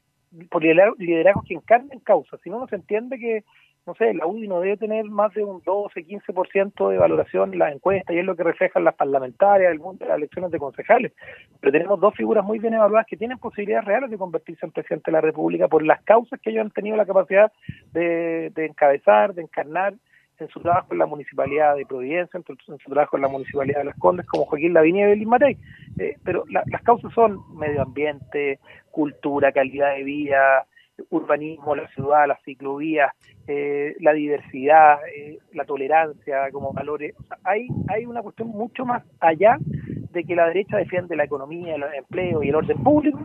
por 0.50 0.62
liderazgo 0.62 1.42
que 1.46 1.54
encarnen 1.54 2.00
causas, 2.00 2.40
si 2.42 2.50
no 2.50 2.58
nos 2.58 2.72
entiende 2.72 3.18
que 3.18 3.44
no 3.88 3.94
sé, 3.94 4.12
la 4.12 4.26
UDI 4.26 4.48
no 4.48 4.60
debe 4.60 4.76
tener 4.76 5.06
más 5.06 5.32
de 5.32 5.42
un 5.42 5.62
12, 5.64 6.04
15% 6.04 6.90
de 6.90 6.98
valoración 6.98 7.54
en 7.54 7.58
las 7.58 7.74
encuestas 7.74 8.14
y 8.14 8.18
es 8.18 8.24
lo 8.24 8.36
que 8.36 8.42
reflejan 8.42 8.84
las 8.84 8.94
parlamentarias, 8.94 9.72
el 9.72 9.78
mundo 9.78 10.04
de 10.04 10.10
las 10.10 10.18
elecciones 10.18 10.50
de 10.50 10.58
concejales. 10.58 11.12
Pero 11.58 11.72
tenemos 11.72 11.98
dos 11.98 12.14
figuras 12.14 12.44
muy 12.44 12.58
bien 12.58 12.74
evaluadas 12.74 13.06
que 13.06 13.16
tienen 13.16 13.38
posibilidades 13.38 13.86
reales 13.86 14.10
de 14.10 14.18
convertirse 14.18 14.66
en 14.66 14.72
presidente 14.72 15.10
de 15.10 15.12
la 15.12 15.22
República 15.22 15.68
por 15.68 15.82
las 15.82 16.02
causas 16.02 16.38
que 16.38 16.50
ellos 16.50 16.66
han 16.66 16.70
tenido 16.70 16.98
la 16.98 17.06
capacidad 17.06 17.50
de, 17.92 18.52
encabezar, 18.56 19.32
de 19.32 19.40
encarnar 19.40 19.94
en 20.38 20.48
su 20.48 20.60
trabajo 20.60 20.88
en 20.92 20.98
la 20.98 21.06
municipalidad 21.06 21.74
de 21.74 21.86
Providencia, 21.86 22.38
en 22.38 22.78
su 22.78 22.90
trabajo 22.90 23.16
en 23.16 23.22
la 23.22 23.28
municipalidad 23.28 23.78
de 23.78 23.84
Las 23.86 23.98
Condes, 23.98 24.26
como 24.26 24.44
Joaquín 24.44 24.74
Lavinia 24.74 25.06
y 25.06 25.08
Belín 25.12 25.30
Matei. 25.30 25.56
Eh, 25.98 26.18
pero 26.22 26.44
las 26.50 26.82
causas 26.82 27.10
son 27.14 27.40
medio 27.56 27.80
ambiente, 27.80 28.58
cultura, 28.90 29.50
calidad 29.50 29.94
de 29.94 30.04
vida, 30.04 30.66
urbanismo, 31.10 31.74
la 31.74 31.88
ciudad, 31.88 32.26
las 32.26 32.42
ciclovías, 32.42 33.12
eh, 33.46 33.96
la 34.00 34.12
diversidad, 34.12 34.98
eh, 35.14 35.38
la 35.52 35.64
tolerancia 35.64 36.50
como 36.50 36.72
valores. 36.72 37.14
hay, 37.44 37.68
hay 37.88 38.06
una 38.06 38.22
cuestión 38.22 38.48
mucho 38.48 38.84
más 38.84 39.02
allá 39.20 39.56
de 39.60 40.24
que 40.24 40.34
la 40.34 40.46
derecha 40.48 40.76
defiende 40.76 41.16
la 41.16 41.24
economía, 41.24 41.74
el 41.74 41.82
empleo 41.96 42.42
y 42.42 42.48
el 42.48 42.54
orden 42.54 42.82
público, 42.82 43.20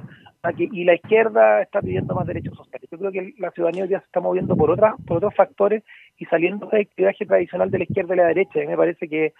y 0.57 0.83
la 0.83 0.95
izquierda 0.95 1.61
está 1.61 1.81
pidiendo 1.81 2.13
más 2.15 2.27
derechos 2.27 2.57
sociales. 2.57 2.89
Yo 2.91 2.97
creo 2.97 3.11
que 3.11 3.33
la 3.37 3.51
ciudadanía 3.51 3.85
ya 3.85 3.99
se 3.99 4.05
está 4.05 4.19
moviendo 4.19 4.57
por 4.57 4.71
otras, 4.71 4.95
por 5.07 5.17
otros 5.17 5.33
factores 5.35 5.83
y 6.17 6.25
saliendo 6.25 6.67
del 6.67 6.89
viaje 6.97 7.25
tradicional 7.25 7.71
de 7.71 7.77
la 7.77 7.83
izquierda 7.85 8.13
y 8.13 8.17
la 8.17 8.27
derecha. 8.27 8.61
Y 8.61 8.67
me 8.67 8.75
parece 8.75 9.07
que, 9.07 9.33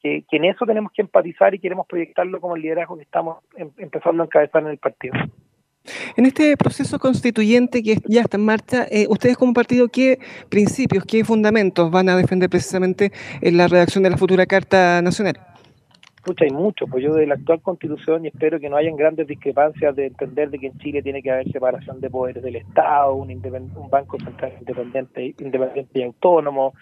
que, 0.00 0.24
en 0.30 0.44
eso 0.46 0.64
tenemos 0.64 0.92
que 0.92 1.02
empatizar 1.02 1.54
y 1.54 1.58
queremos 1.58 1.86
proyectarlo 1.86 2.40
como 2.40 2.56
el 2.56 2.62
liderazgo 2.62 2.96
que 2.96 3.02
estamos 3.02 3.44
em, 3.56 3.70
empezando 3.76 4.22
a 4.22 4.26
encabezar 4.26 4.62
en 4.62 4.68
el 4.68 4.78
partido. 4.78 5.14
En 6.16 6.26
este 6.26 6.56
proceso 6.56 6.98
constituyente 6.98 7.82
que 7.82 7.98
ya 8.06 8.22
está 8.22 8.36
en 8.36 8.44
marcha, 8.44 8.86
eh, 8.90 9.06
ustedes 9.08 9.36
como 9.36 9.52
partido, 9.52 9.88
¿qué 9.88 10.18
principios, 10.48 11.04
qué 11.04 11.24
fundamentos 11.24 11.90
van 11.90 12.08
a 12.08 12.16
defender 12.16 12.50
precisamente 12.50 13.12
en 13.40 13.56
la 13.56 13.68
redacción 13.68 14.04
de 14.04 14.10
la 14.10 14.16
futura 14.16 14.46
Carta 14.46 15.00
Nacional? 15.02 15.38
Escucha, 16.16 16.44
hay 16.44 16.50
mucho, 16.50 16.88
pues 16.88 17.04
yo 17.04 17.14
de 17.14 17.24
la 17.24 17.34
actual 17.34 17.60
constitución 17.60 18.24
y 18.24 18.28
espero 18.28 18.58
que 18.58 18.68
no 18.68 18.76
hayan 18.76 18.96
grandes 18.96 19.28
discrepancias 19.28 19.94
de 19.94 20.06
entender 20.06 20.50
de 20.50 20.58
que 20.58 20.66
en 20.66 20.78
Chile 20.78 21.00
tiene 21.00 21.22
que 21.22 21.30
haber 21.30 21.48
separación 21.52 22.00
de 22.00 22.10
poderes 22.10 22.42
del 22.42 22.56
Estado, 22.56 23.14
un, 23.14 23.30
un 23.30 23.90
banco 23.90 24.18
central 24.18 24.52
independiente, 24.58 25.34
independiente 25.38 26.00
y 26.00 26.02
autónomo, 26.02 26.74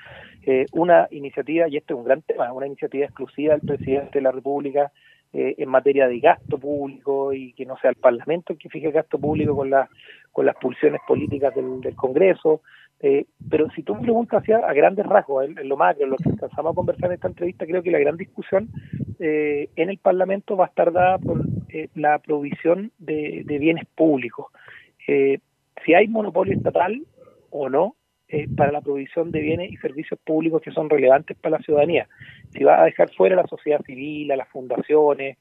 eh, 0.47 0.65
una 0.73 1.09
iniciativa, 1.11 1.69
y 1.69 1.77
este 1.77 1.93
es 1.93 1.99
un 1.99 2.05
gran 2.05 2.23
tema, 2.23 2.53
una 2.55 2.67
iniciativa 2.67 3.05
exclusiva 3.05 3.53
del 3.55 3.61
presidente 3.61 4.13
de 4.19 4.23
la 4.23 4.33
República 4.33 4.93
eh, 5.37 5.57
en 5.59 5.69
materia 5.69 6.07
de 6.07 6.21
gasto 6.21 6.59
público 6.59 7.33
y 7.33 7.53
que 7.55 7.67
no 7.67 7.77
sea 7.79 7.91
el 7.91 7.97
Parlamento 7.97 8.53
el 8.53 8.59
que 8.61 8.69
fije 8.69 8.87
el 8.87 8.93
gasto 8.93 9.19
público 9.19 9.57
con, 9.57 9.69
la, 9.69 9.91
con 10.31 10.47
las 10.47 10.55
pulsiones 10.55 11.01
políticas 11.09 11.53
del, 11.57 11.97
Congreso. 11.97 12.63
Eh, 13.01 13.27
pero 13.51 13.69
si 13.71 13.83
tú 13.83 13.97
me 13.97 14.03
preguntas 14.03 14.45
a 14.49 14.73
grandes 14.73 15.05
rasgos, 15.05 15.47
en, 15.47 15.69
lo 15.69 15.77
macro, 15.77 16.05
en 16.05 16.11
lo 16.11 16.17
que 16.19 16.29
empezamos 16.29 16.71
a 16.71 16.75
conversar 16.77 17.07
en 17.07 17.15
esta 17.15 17.27
entrevista, 17.27 17.67
creo 17.67 17.83
que 17.83 17.91
la 17.91 17.99
gran 17.99 18.17
discusión 18.17 18.69
eh, 19.19 19.71
en 19.75 19.91
el 19.91 19.99
Parlamento 19.99 20.57
va 20.57 20.67
a 20.67 20.69
estar 20.69 20.93
dada 20.93 21.19
por 21.19 21.43
eh, 21.71 21.89
la 21.97 22.21
provisión 22.21 22.93
de, 22.99 23.43
bienes 23.45 23.87
públicos. 23.97 24.47
si 25.05 25.95
hay 25.95 26.07
monopolio 26.07 26.55
estatal 26.57 27.05
o 27.51 27.69
no 27.69 27.97
para 28.57 28.73
la 28.73 28.81
provisión 28.81 29.31
de 29.31 29.41
bienes 29.41 29.71
y 29.71 29.77
servicios 29.77 30.19
públicos 30.25 30.61
que 30.63 30.73
son 30.73 30.91
relevantes 30.91 31.37
para 31.37 31.59
la 31.59 31.63
ciudadanía. 31.63 32.09
Si 32.53 32.65
va 32.65 32.83
a 32.83 32.85
dejar 32.87 33.11
fuera 33.15 33.39
a 33.39 33.43
la 33.43 33.49
sociedad 33.49 33.81
civil, 33.85 34.33
a 34.33 34.37
las 34.37 34.49
fundaciones, 34.49 35.39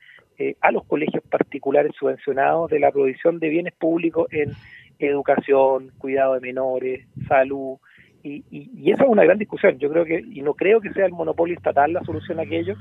a 0.61 0.71
los 0.71 0.83
colegios 0.85 1.23
particulares 1.29 1.93
subvencionados 1.97 2.69
de 2.69 2.79
la 2.79 2.91
provisión 2.91 3.39
de 3.39 3.49
bienes 3.49 3.73
públicos 3.73 4.27
en 4.31 4.51
educación, 4.99 5.91
cuidado 5.97 6.35
de 6.35 6.41
menores, 6.41 7.07
salud, 7.27 7.77
y, 8.23 8.43
y, 8.51 8.91
esa 8.91 9.03
es 9.03 9.09
una 9.09 9.23
gran 9.23 9.37
discusión. 9.37 9.77
Yo 9.79 9.89
creo 9.89 10.05
que, 10.05 10.23
y 10.31 10.41
no 10.41 10.53
creo 10.53 10.79
que 10.79 10.93
sea 10.93 11.05
el 11.05 11.11
monopolio 11.11 11.55
estatal 11.55 11.91
la 11.91 12.03
solución 12.03 12.39
a 12.39 12.43
aquello, 12.43 12.75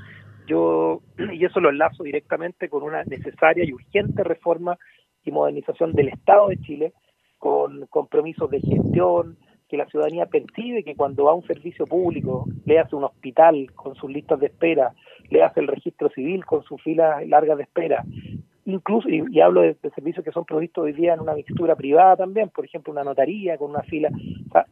yo, 0.47 1.01
y 1.33 1.45
eso 1.45 1.61
lo 1.61 1.71
enlazo 1.71 2.05
directamente 2.05 2.69
con 2.69 2.83
una 2.83 3.03
necesaria 3.05 3.65
y 3.65 3.73
urgente 3.73 4.23
reforma 4.23 4.79
y 5.25 5.33
modernización 5.33 5.93
del 5.93 6.09
Estado 6.09 6.49
de 6.49 6.59
Chile, 6.59 6.93
con 7.39 7.87
compromisos 7.87 8.51
de 8.51 8.61
gestión, 8.61 9.37
que 9.73 9.79
la 9.79 9.87
ciudadanía 9.87 10.26
percibe 10.26 10.85
que 10.85 10.95
cuando 10.95 11.25
va 11.25 11.31
a 11.31 11.35
un 11.35 11.47
servicio 11.47 11.87
público, 11.87 12.45
le 12.67 12.79
hace 12.79 12.95
un 12.95 13.05
hospital 13.05 13.73
con 13.75 13.95
sus 13.95 14.11
listas 14.11 14.38
de 14.38 14.49
espera, 14.49 14.93
le 15.31 15.43
hace 15.43 15.61
el 15.61 15.67
registro 15.67 16.11
civil 16.11 16.45
con 16.45 16.62
sus 16.62 16.79
filas 16.83 17.26
largas 17.26 17.57
de 17.57 17.62
espera, 17.62 18.05
incluso, 18.67 19.09
y, 19.09 19.41
hablo 19.41 19.62
de, 19.62 19.75
servicios 19.95 20.23
que 20.23 20.31
son 20.31 20.45
provistos 20.45 20.85
hoy 20.85 20.93
día 20.93 21.14
en 21.14 21.21
una 21.21 21.33
mixtura 21.33 21.75
privada 21.75 22.17
también, 22.17 22.50
por 22.50 22.67
ejemplo, 22.67 22.93
una 22.93 23.02
notaría 23.02 23.57
con 23.57 23.71
una 23.71 23.83
fila. 23.85 24.11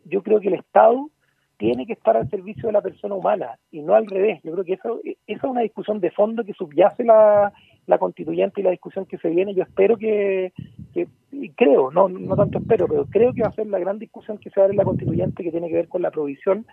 yo 0.04 0.22
creo 0.22 0.38
que 0.38 0.48
el 0.48 0.54
Estado 0.54 1.08
tiene 1.56 1.86
que 1.86 1.94
estar 1.94 2.14
al 2.18 2.28
servicio 2.28 2.66
de 2.66 2.72
la 2.72 2.82
persona 2.82 3.14
humana 3.14 3.58
y 3.70 3.80
no 3.80 3.94
al 3.94 4.06
revés. 4.06 4.40
Yo 4.44 4.52
creo 4.52 4.64
que 4.66 4.74
eso, 4.74 5.00
esa 5.02 5.16
es 5.46 5.50
una 5.50 5.62
discusión 5.62 5.98
de 6.00 6.10
fondo 6.10 6.44
que 6.44 6.52
subyace 6.52 7.04
la, 7.04 7.54
la 7.86 7.98
constituyente 7.98 8.60
y 8.60 8.64
la 8.64 8.70
discusión 8.70 9.06
que 9.06 9.18
se 9.18 9.28
viene. 9.28 9.54
Yo 9.54 9.62
espero 9.62 9.96
que, 9.96 10.52
que 10.94 11.08
y 11.32 11.50
creo, 11.50 11.90
no, 11.90 12.08
no 12.08 12.36
tanto 12.36 12.58
espero, 12.58 12.86
pero 12.88 13.06
creo 13.06 13.32
que 13.32 13.42
va 13.42 13.48
a 13.48 13.54
ser 13.54 13.66
la 13.66 13.78
gran 13.78 13.98
discusión 13.98 14.38
que 14.38 14.50
se 14.50 14.60
va 14.60 14.64
a 14.64 14.66
dar 14.66 14.72
en 14.72 14.78
la 14.78 14.84
constituyente 14.84 15.42
que 15.42 15.50
tiene 15.50 15.68
que 15.68 15.76
ver 15.76 15.88
con 15.88 16.02
la 16.02 16.10
provisión 16.10 16.66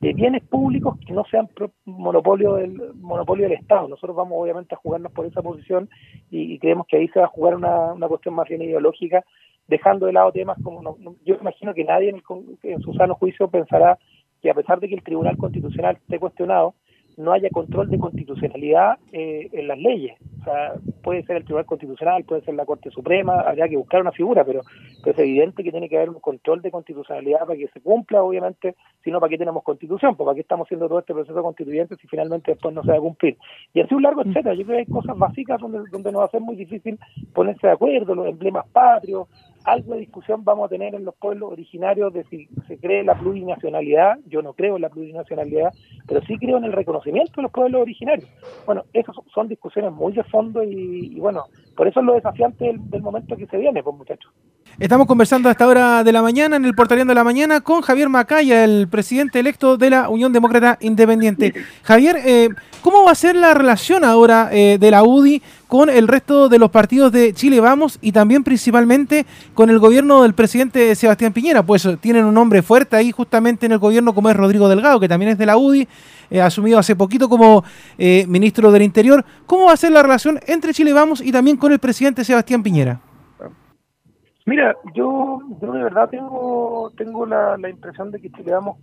de 0.00 0.12
bienes 0.12 0.42
públicos 0.42 0.98
que 1.06 1.12
no 1.12 1.24
sean 1.30 1.48
monopolio 1.84 2.54
del 2.54 2.92
monopolio 2.94 3.48
del 3.48 3.58
Estado. 3.58 3.86
Nosotros 3.86 4.16
vamos 4.16 4.36
obviamente 4.36 4.74
a 4.74 4.78
jugarnos 4.78 5.12
por 5.12 5.26
esa 5.26 5.42
posición 5.42 5.88
y, 6.30 6.58
creemos 6.58 6.86
que 6.88 6.96
ahí 6.96 7.08
se 7.08 7.20
va 7.20 7.26
a 7.26 7.28
jugar 7.28 7.54
una, 7.54 7.92
una 7.92 8.08
cuestión 8.08 8.34
más 8.34 8.48
bien 8.48 8.62
ideológica, 8.62 9.24
dejando 9.68 10.06
de 10.06 10.12
lado 10.12 10.32
temas 10.32 10.58
como 10.62 10.96
yo 11.24 11.36
imagino 11.40 11.72
que 11.72 11.84
nadie 11.84 12.10
en, 12.10 12.20
en 12.64 12.80
su 12.80 12.92
sano 12.94 13.14
juicio 13.14 13.48
pensará 13.48 13.96
que 14.42 14.50
a 14.50 14.54
pesar 14.54 14.80
de 14.80 14.88
que 14.88 14.96
el 14.96 15.04
Tribunal 15.04 15.36
Constitucional 15.36 15.96
esté 15.96 16.18
cuestionado, 16.18 16.74
no 17.16 17.32
haya 17.32 17.48
control 17.50 17.90
de 17.90 17.98
constitucionalidad 17.98 18.98
eh, 19.12 19.48
en 19.52 19.68
las 19.68 19.78
leyes. 19.78 20.16
O 20.40 20.44
sea, 20.44 20.74
puede 21.02 21.22
ser 21.22 21.36
el 21.36 21.44
Tribunal 21.44 21.66
Constitucional, 21.66 22.24
puede 22.24 22.42
ser 22.42 22.54
la 22.54 22.66
Corte 22.66 22.90
Suprema, 22.90 23.40
habría 23.40 23.68
que 23.68 23.76
buscar 23.76 24.00
una 24.00 24.10
figura, 24.10 24.44
pero, 24.44 24.62
es 25.04 25.18
evidente 25.18 25.62
que 25.62 25.70
tiene 25.70 25.88
que 25.88 25.96
haber 25.96 26.10
un 26.10 26.20
control 26.20 26.62
de 26.62 26.70
constitucionalidad 26.70 27.40
para 27.40 27.56
que 27.56 27.68
se 27.68 27.80
cumpla, 27.80 28.22
obviamente, 28.22 28.74
si 29.04 29.10
no, 29.10 29.20
¿para 29.20 29.30
qué 29.30 29.38
tenemos 29.38 29.62
constitución? 29.62 30.16
Pues 30.16 30.24
¿para 30.24 30.34
qué 30.34 30.40
estamos 30.40 30.66
haciendo 30.66 30.88
todo 30.88 31.00
este 31.00 31.12
proceso 31.12 31.42
constituyente 31.42 31.96
si 31.96 32.08
finalmente 32.08 32.52
después 32.52 32.74
no 32.74 32.82
se 32.82 32.90
va 32.90 32.96
a 32.96 33.00
cumplir? 33.00 33.36
Y 33.72 33.80
así 33.80 33.94
un 33.94 34.02
largo 34.02 34.22
etcétera. 34.22 34.54
Yo 34.54 34.64
creo 34.64 34.76
que 34.76 34.80
hay 34.80 34.86
cosas 34.86 35.16
básicas 35.16 35.60
donde, 35.60 35.80
donde 35.90 36.12
nos 36.12 36.22
va 36.22 36.26
a 36.26 36.30
ser 36.30 36.40
muy 36.40 36.56
difícil 36.56 36.98
ponerse 37.34 37.66
de 37.66 37.72
acuerdo, 37.72 38.14
los 38.14 38.26
emblemas 38.26 38.66
patrios, 38.72 39.28
algo 39.64 39.94
de 39.94 40.00
discusión 40.00 40.44
vamos 40.44 40.66
a 40.66 40.68
tener 40.68 40.94
en 40.94 41.04
los 41.04 41.14
pueblos 41.14 41.52
originarios 41.52 42.12
de 42.12 42.24
si 42.24 42.48
se 42.66 42.78
cree 42.78 43.04
la 43.04 43.18
plurinacionalidad. 43.18 44.18
Yo 44.26 44.42
no 44.42 44.54
creo 44.54 44.76
en 44.76 44.82
la 44.82 44.90
plurinacionalidad, 44.90 45.72
pero 46.06 46.20
sí 46.22 46.38
creo 46.38 46.58
en 46.58 46.64
el 46.64 46.72
reconocimiento 46.72 47.32
de 47.36 47.42
los 47.42 47.52
pueblos 47.52 47.82
originarios. 47.82 48.28
Bueno, 48.66 48.84
esas 48.92 49.14
son 49.32 49.48
discusiones 49.48 49.92
muy 49.92 50.12
de 50.12 50.24
fondo 50.24 50.62
y, 50.62 51.18
bueno, 51.20 51.44
por 51.76 51.88
eso 51.88 52.00
es 52.00 52.06
lo 52.06 52.14
desafiante 52.14 52.64
del, 52.64 53.02
momento 53.02 53.36
que 53.36 53.46
se 53.46 53.56
viene, 53.56 53.82
pues 53.82 53.96
muchachos. 53.96 54.32
Estamos 54.78 55.06
conversando 55.06 55.50
a 55.50 55.52
esta 55.52 55.66
hora 55.66 56.02
de 56.02 56.12
la 56.12 56.22
mañana 56.22 56.56
en 56.56 56.64
el 56.64 56.74
Portaleando 56.74 57.10
de 57.10 57.14
la 57.14 57.24
Mañana 57.24 57.60
con 57.60 57.82
Javier 57.82 58.08
Macaya, 58.08 58.64
el 58.64 58.88
presidente 58.88 59.38
electo 59.38 59.76
de 59.76 59.90
la 59.90 60.08
Unión 60.08 60.32
Demócrata 60.32 60.78
Independiente. 60.80 61.52
Javier, 61.82 62.16
eh, 62.24 62.48
¿cómo 62.80 63.04
va 63.04 63.12
a 63.12 63.14
ser 63.14 63.36
la 63.36 63.52
relación 63.52 64.02
ahora 64.02 64.48
eh, 64.50 64.78
de 64.80 64.90
la 64.90 65.02
UDI 65.02 65.42
con 65.68 65.90
el 65.90 66.08
resto 66.08 66.48
de 66.48 66.58
los 66.58 66.70
partidos 66.70 67.12
de 67.12 67.34
Chile 67.34 67.60
Vamos 67.60 67.98
y 68.00 68.12
también 68.12 68.44
principalmente 68.44 69.26
con 69.52 69.68
el 69.68 69.78
gobierno 69.78 70.22
del 70.22 70.32
presidente 70.32 70.94
Sebastián 70.94 71.34
Piñera? 71.34 71.62
Pues 71.62 71.86
tienen 72.00 72.24
un 72.24 72.32
nombre 72.32 72.62
fuerte 72.62 72.96
ahí 72.96 73.12
justamente 73.12 73.66
en 73.66 73.72
el 73.72 73.78
gobierno 73.78 74.14
como 74.14 74.30
es 74.30 74.36
Rodrigo 74.36 74.70
Delgado, 74.70 74.98
que 74.98 75.08
también 75.08 75.32
es 75.32 75.38
de 75.38 75.46
la 75.46 75.58
UDI, 75.58 75.86
eh, 76.30 76.40
asumido 76.40 76.78
hace 76.78 76.96
poquito 76.96 77.28
como 77.28 77.62
ministro 77.98 78.72
del 78.72 78.82
Interior. 78.82 79.22
¿Cómo 79.44 79.66
va 79.66 79.74
a 79.74 79.76
ser 79.76 79.92
la 79.92 80.02
relación 80.02 80.40
entre 80.46 80.72
Chile 80.72 80.94
Vamos 80.94 81.20
y 81.20 81.30
también 81.30 81.58
con 81.58 81.72
el 81.72 81.78
presidente 81.78 82.24
Sebastián 82.24 82.62
Piñera? 82.62 83.11
Mira, 84.44 84.76
yo, 84.94 85.40
yo 85.60 85.72
de 85.72 85.82
verdad 85.82 86.08
tengo 86.10 86.90
tengo 86.96 87.26
la, 87.26 87.56
impresión 87.68 88.10
de 88.10 88.20
que 88.20 88.30
Chile 88.30 88.52
vamos 88.52 88.78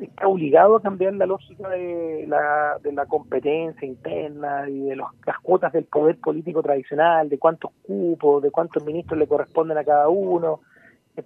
está 0.00 0.28
obligado 0.28 0.76
a 0.76 0.82
cambiar 0.82 1.14
la 1.14 1.26
lógica 1.26 1.68
de 1.68 2.26
la, 2.28 2.78
de 2.80 2.92
la 2.92 3.06
competencia 3.06 3.88
interna 3.88 4.68
y 4.68 4.78
de 4.80 4.96
las 4.96 5.38
cuotas 5.42 5.72
del 5.72 5.84
poder 5.84 6.18
político 6.20 6.62
tradicional, 6.62 7.28
de 7.28 7.38
cuántos 7.38 7.72
cupos, 7.82 8.40
de 8.42 8.52
cuántos 8.52 8.84
ministros 8.84 9.18
le 9.18 9.26
corresponden 9.26 9.78
a 9.78 9.84
cada 9.84 10.08
uno, 10.08 10.60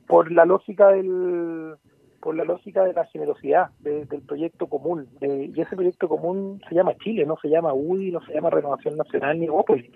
por 0.07 0.33
la 0.33 0.45
lógica 0.45 0.88
del 0.88 1.77
por 2.21 2.35
la 2.35 2.45
lógica 2.45 2.85
de 2.85 2.93
la 2.93 3.07
generosidad 3.07 3.71
del 3.81 4.23
proyecto 4.27 4.67
común. 4.67 5.09
y 5.21 5.61
ese 5.61 5.77
proyecto 5.77 6.09
común 6.09 6.61
se 6.69 6.75
llama 6.75 6.97
Chile, 6.97 7.25
no 7.25 7.37
se 7.41 7.49
llama 7.49 7.73
UDI, 7.73 8.11
no 8.11 8.21
se 8.23 8.35
llama 8.35 8.50
Renovación 8.50 8.97
Nacional 8.97 9.38
ni 9.38 9.49
Opoli. 9.49 9.91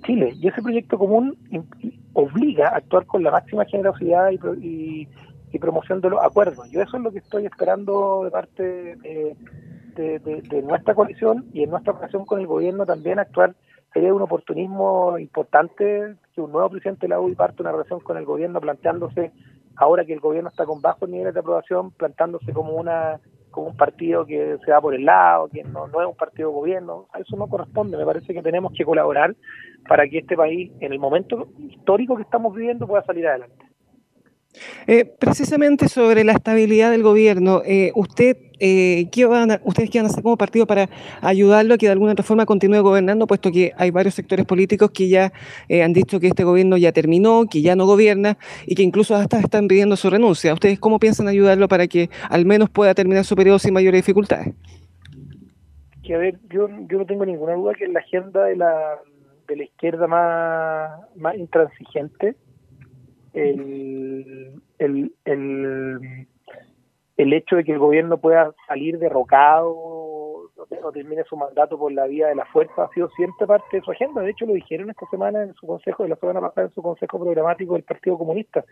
Chile. 0.00 0.34
Y 0.40 0.48
ese 0.48 0.62
proyecto 0.62 0.98
común 0.98 1.36
obliga 2.12 2.68
a 2.68 2.76
actuar 2.76 3.06
con 3.06 3.22
la 3.22 3.30
máxima 3.30 3.64
generosidad 3.64 4.30
y, 4.30 5.08
promoción 5.60 6.00
de 6.00 6.10
los 6.10 6.24
acuerdos. 6.24 6.70
Yo 6.70 6.80
eso 6.80 6.96
es 6.96 7.02
lo 7.02 7.12
que 7.12 7.18
estoy 7.18 7.44
esperando 7.44 8.24
de 8.24 8.30
parte 8.30 8.96
de, 8.96 10.62
nuestra 10.62 10.94
coalición 10.94 11.44
y 11.52 11.62
en 11.62 11.70
nuestra 11.70 11.92
relación 11.92 12.24
con 12.24 12.40
el 12.40 12.46
gobierno 12.46 12.86
también 12.86 13.18
actuar. 13.18 13.54
Sería 13.92 14.14
un 14.14 14.22
oportunismo 14.22 15.18
importante 15.18 16.16
que 16.34 16.40
un 16.40 16.52
nuevo 16.52 16.70
presidente 16.70 17.02
de 17.02 17.08
la 17.08 17.20
UDI 17.20 17.34
parte 17.34 17.60
una 17.60 17.72
relación 17.72 18.00
con 18.00 18.16
el 18.16 18.24
gobierno 18.24 18.60
planteándose, 18.60 19.32
ahora 19.76 20.06
que 20.06 20.14
el 20.14 20.20
gobierno 20.20 20.48
está 20.48 20.64
con 20.64 20.80
bajos 20.80 21.08
niveles 21.10 21.34
de 21.34 21.40
aprobación, 21.40 21.90
plantándose 21.90 22.52
como 22.54 22.72
una 22.72 23.20
como 23.52 23.68
un 23.68 23.76
partido 23.76 24.26
que 24.26 24.58
se 24.64 24.72
va 24.72 24.80
por 24.80 24.94
el 24.94 25.04
lado, 25.04 25.48
que 25.48 25.62
no, 25.62 25.86
no 25.86 26.00
es 26.00 26.08
un 26.08 26.16
partido 26.16 26.48
de 26.48 26.54
gobierno. 26.54 27.06
A 27.12 27.20
eso 27.20 27.36
no 27.36 27.46
corresponde. 27.46 27.96
Me 27.96 28.04
parece 28.04 28.34
que 28.34 28.42
tenemos 28.42 28.72
que 28.76 28.84
colaborar 28.84 29.36
para 29.86 30.08
que 30.08 30.18
este 30.18 30.36
país, 30.36 30.72
en 30.80 30.92
el 30.92 30.98
momento 30.98 31.48
histórico 31.58 32.16
que 32.16 32.22
estamos 32.22 32.54
viviendo, 32.54 32.88
pueda 32.88 33.04
salir 33.04 33.28
adelante. 33.28 33.71
Eh, 34.86 35.04
precisamente 35.04 35.88
sobre 35.88 36.24
la 36.24 36.32
estabilidad 36.32 36.90
del 36.90 37.02
gobierno, 37.02 37.62
eh, 37.64 37.92
usted, 37.94 38.36
eh, 38.60 39.08
¿qué 39.10 39.24
van 39.24 39.60
¿ustedes 39.64 39.90
qué 39.90 39.98
van 39.98 40.06
a 40.06 40.08
hacer 40.10 40.22
como 40.22 40.36
partido 40.36 40.66
para 40.66 40.88
ayudarlo 41.20 41.74
a 41.74 41.78
que 41.78 41.86
de 41.86 41.92
alguna 41.92 42.12
otra 42.12 42.24
forma 42.24 42.44
continúe 42.46 42.82
gobernando, 42.82 43.26
puesto 43.26 43.50
que 43.50 43.72
hay 43.76 43.90
varios 43.90 44.14
sectores 44.14 44.44
políticos 44.44 44.90
que 44.90 45.08
ya 45.08 45.32
han 45.82 45.92
dicho 45.92 46.20
que 46.20 46.28
este 46.28 46.44
gobierno 46.44 46.76
ya 46.76 46.92
terminó, 46.92 47.46
que 47.50 47.62
ya 47.62 47.76
no 47.76 47.86
gobierna 47.86 48.36
y 48.66 48.74
que 48.74 48.82
incluso 48.82 49.14
hasta 49.14 49.40
están 49.40 49.68
pidiendo 49.68 49.96
su 49.96 50.10
renuncia? 50.10 50.52
¿Ustedes 50.52 50.78
cómo 50.78 50.98
piensan 50.98 51.28
ayudarlo 51.28 51.68
para 51.68 51.86
que 51.86 52.10
al 52.28 52.44
menos 52.44 52.68
pueda 52.70 52.94
terminar 52.94 53.24
su 53.24 53.34
periodo 53.34 53.58
sin 53.58 53.72
mayores 53.72 53.98
dificultades? 54.00 54.54
Que 56.02 56.14
a 56.14 56.18
ver, 56.18 56.38
yo, 56.50 56.68
yo 56.88 56.98
no 56.98 57.06
tengo 57.06 57.24
ninguna 57.24 57.54
duda 57.54 57.74
que 57.74 57.84
en 57.84 57.94
la 57.94 58.00
agenda 58.00 58.44
de 58.44 58.56
la, 58.56 58.98
de 59.48 59.56
la 59.56 59.64
izquierda 59.64 60.06
más, 60.06 60.90
más 61.16 61.36
intransigente, 61.36 62.36
el, 63.34 64.60
el, 64.78 65.12
el, 65.24 66.26
el 67.16 67.32
hecho 67.32 67.56
de 67.56 67.64
que 67.64 67.72
el 67.72 67.78
gobierno 67.78 68.18
pueda 68.18 68.52
salir 68.66 68.98
derrocado 68.98 69.74
o 70.82 70.92
termine 70.92 71.24
su 71.24 71.36
mandato 71.36 71.78
por 71.78 71.92
la 71.92 72.06
vía 72.06 72.28
de 72.28 72.34
la 72.34 72.44
fuerza 72.46 72.84
ha 72.84 72.88
sido 72.90 73.08
siempre 73.10 73.46
parte 73.46 73.76
de 73.76 73.82
su 73.82 73.90
agenda. 73.90 74.20
De 74.22 74.30
hecho, 74.30 74.46
lo 74.46 74.54
dijeron 74.54 74.90
esta 74.90 75.06
semana 75.10 75.42
en 75.42 75.54
su 75.54 75.66
consejo, 75.66 76.02
de 76.02 76.10
la 76.10 76.16
semana 76.16 76.40
pasada 76.40 76.66
en 76.66 76.72
su 76.72 76.82
consejo 76.82 77.18
programático 77.18 77.74
del 77.74 77.82
Partido 77.82 78.18
Comunista. 78.18 78.64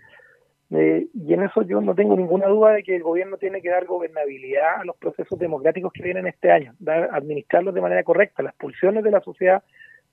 Eh, 0.71 1.09
y 1.15 1.35
en 1.35 1.43
eso 1.43 1.63
yo 1.63 1.81
no 1.81 1.95
tengo 1.95 2.17
ninguna 2.17 2.47
duda 2.47 2.73
de 2.73 2.85
que 2.85 2.95
el 2.95 3.03
gobierno 3.03 3.37
tiene 3.39 3.61
que 3.61 3.71
dar 3.71 3.87
gobernabilidad 3.87 4.81
a 4.81 4.85
los 4.85 4.97
procesos 4.97 5.37
democráticos 5.39 5.93
que 5.93 6.03
vienen 6.03 6.29
este 6.29 6.53
año, 6.53 6.75
dar, 6.79 7.11
administrarlos 7.13 7.75
de 7.75 7.81
manera 7.81 8.05
correcta. 8.05 8.43
Las 8.43 8.55
pulsiones 8.55 9.03
de 9.03 9.11
la 9.11 9.21
sociedad, 9.21 9.63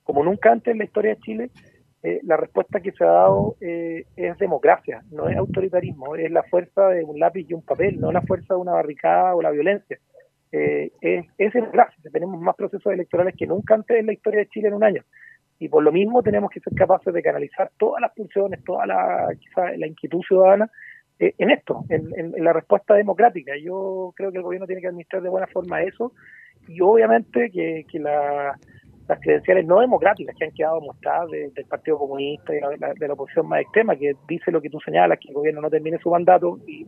como 0.03 0.23
nunca 0.23 0.51
antes 0.51 0.71
en 0.71 0.79
la 0.79 0.85
historia 0.85 1.15
de 1.15 1.21
Chile, 1.21 1.49
eh, 2.03 2.19
la 2.23 2.37
respuesta 2.37 2.79
que 2.79 2.91
se 2.91 3.03
ha 3.03 3.07
dado 3.07 3.55
eh, 3.59 4.05
es 4.15 4.37
democracia, 4.37 5.01
no 5.11 5.29
es 5.29 5.37
autoritarismo, 5.37 6.15
es 6.15 6.31
la 6.31 6.43
fuerza 6.43 6.89
de 6.89 7.03
un 7.03 7.19
lápiz 7.19 7.45
y 7.49 7.53
un 7.53 7.63
papel, 7.63 7.99
no 7.99 8.11
la 8.11 8.21
fuerza 8.21 8.53
de 8.53 8.59
una 8.59 8.73
barricada 8.73 9.35
o 9.35 9.41
la 9.41 9.51
violencia. 9.51 9.97
Eh, 10.51 10.91
es, 11.01 11.53
democracia, 11.53 11.97
tenemos 12.11 12.39
más 12.39 12.55
procesos 12.55 12.93
electorales 12.93 13.35
que 13.37 13.47
nunca 13.47 13.75
antes 13.75 13.97
en 13.97 14.05
la 14.05 14.13
historia 14.13 14.39
de 14.39 14.47
Chile 14.47 14.69
en 14.69 14.75
un 14.75 14.83
año. 14.83 15.03
Y 15.59 15.69
por 15.69 15.83
lo 15.83 15.91
mismo 15.91 16.21
tenemos 16.21 16.51
que 16.51 16.59
ser 16.59 16.73
capaces 16.75 17.13
de 17.13 17.23
canalizar 17.23 17.71
todas 17.77 17.99
las 17.99 18.13
funciones, 18.13 18.63
toda 18.63 18.85
la, 18.85 19.27
la 19.75 19.87
inquietud 19.87 20.21
ciudadana 20.21 20.69
eh, 21.19 21.33
en 21.39 21.49
esto, 21.49 21.83
en, 21.89 22.31
la 22.43 22.53
respuesta 22.53 22.93
democrática. 22.93 23.53
Yo 23.59 24.13
creo 24.15 24.31
que 24.31 24.37
el 24.37 24.43
gobierno 24.43 24.67
tiene 24.67 24.81
que 24.81 24.87
administrar 24.87 25.23
de 25.23 25.29
buena 25.29 25.47
forma 25.47 25.81
eso 25.81 26.13
y 26.67 26.79
obviamente 26.81 27.49
que, 27.49 27.85
las 29.07 29.19
credenciales 29.21 29.65
no 29.65 29.79
democráticas 29.79 30.35
que 30.37 30.45
han 30.45 30.51
quedado 30.51 30.81
mostradas 30.81 31.29
del 31.31 31.65
Partido 31.69 31.97
Comunista 31.97 32.53
y 32.53 32.59
de 32.59 33.07
la 33.07 33.13
oposición 33.13 33.47
más 33.47 33.61
extrema, 33.61 33.95
que 33.95 34.15
dice 34.27 34.51
lo 34.51 34.61
que 34.61 34.69
tú 34.69 34.79
señalas, 34.81 35.19
que 35.19 35.29
el 35.29 35.33
gobierno 35.33 35.61
no 35.61 35.69
termine 35.69 35.97
su 35.99 36.09
mandato 36.09 36.59
y, 36.67 36.85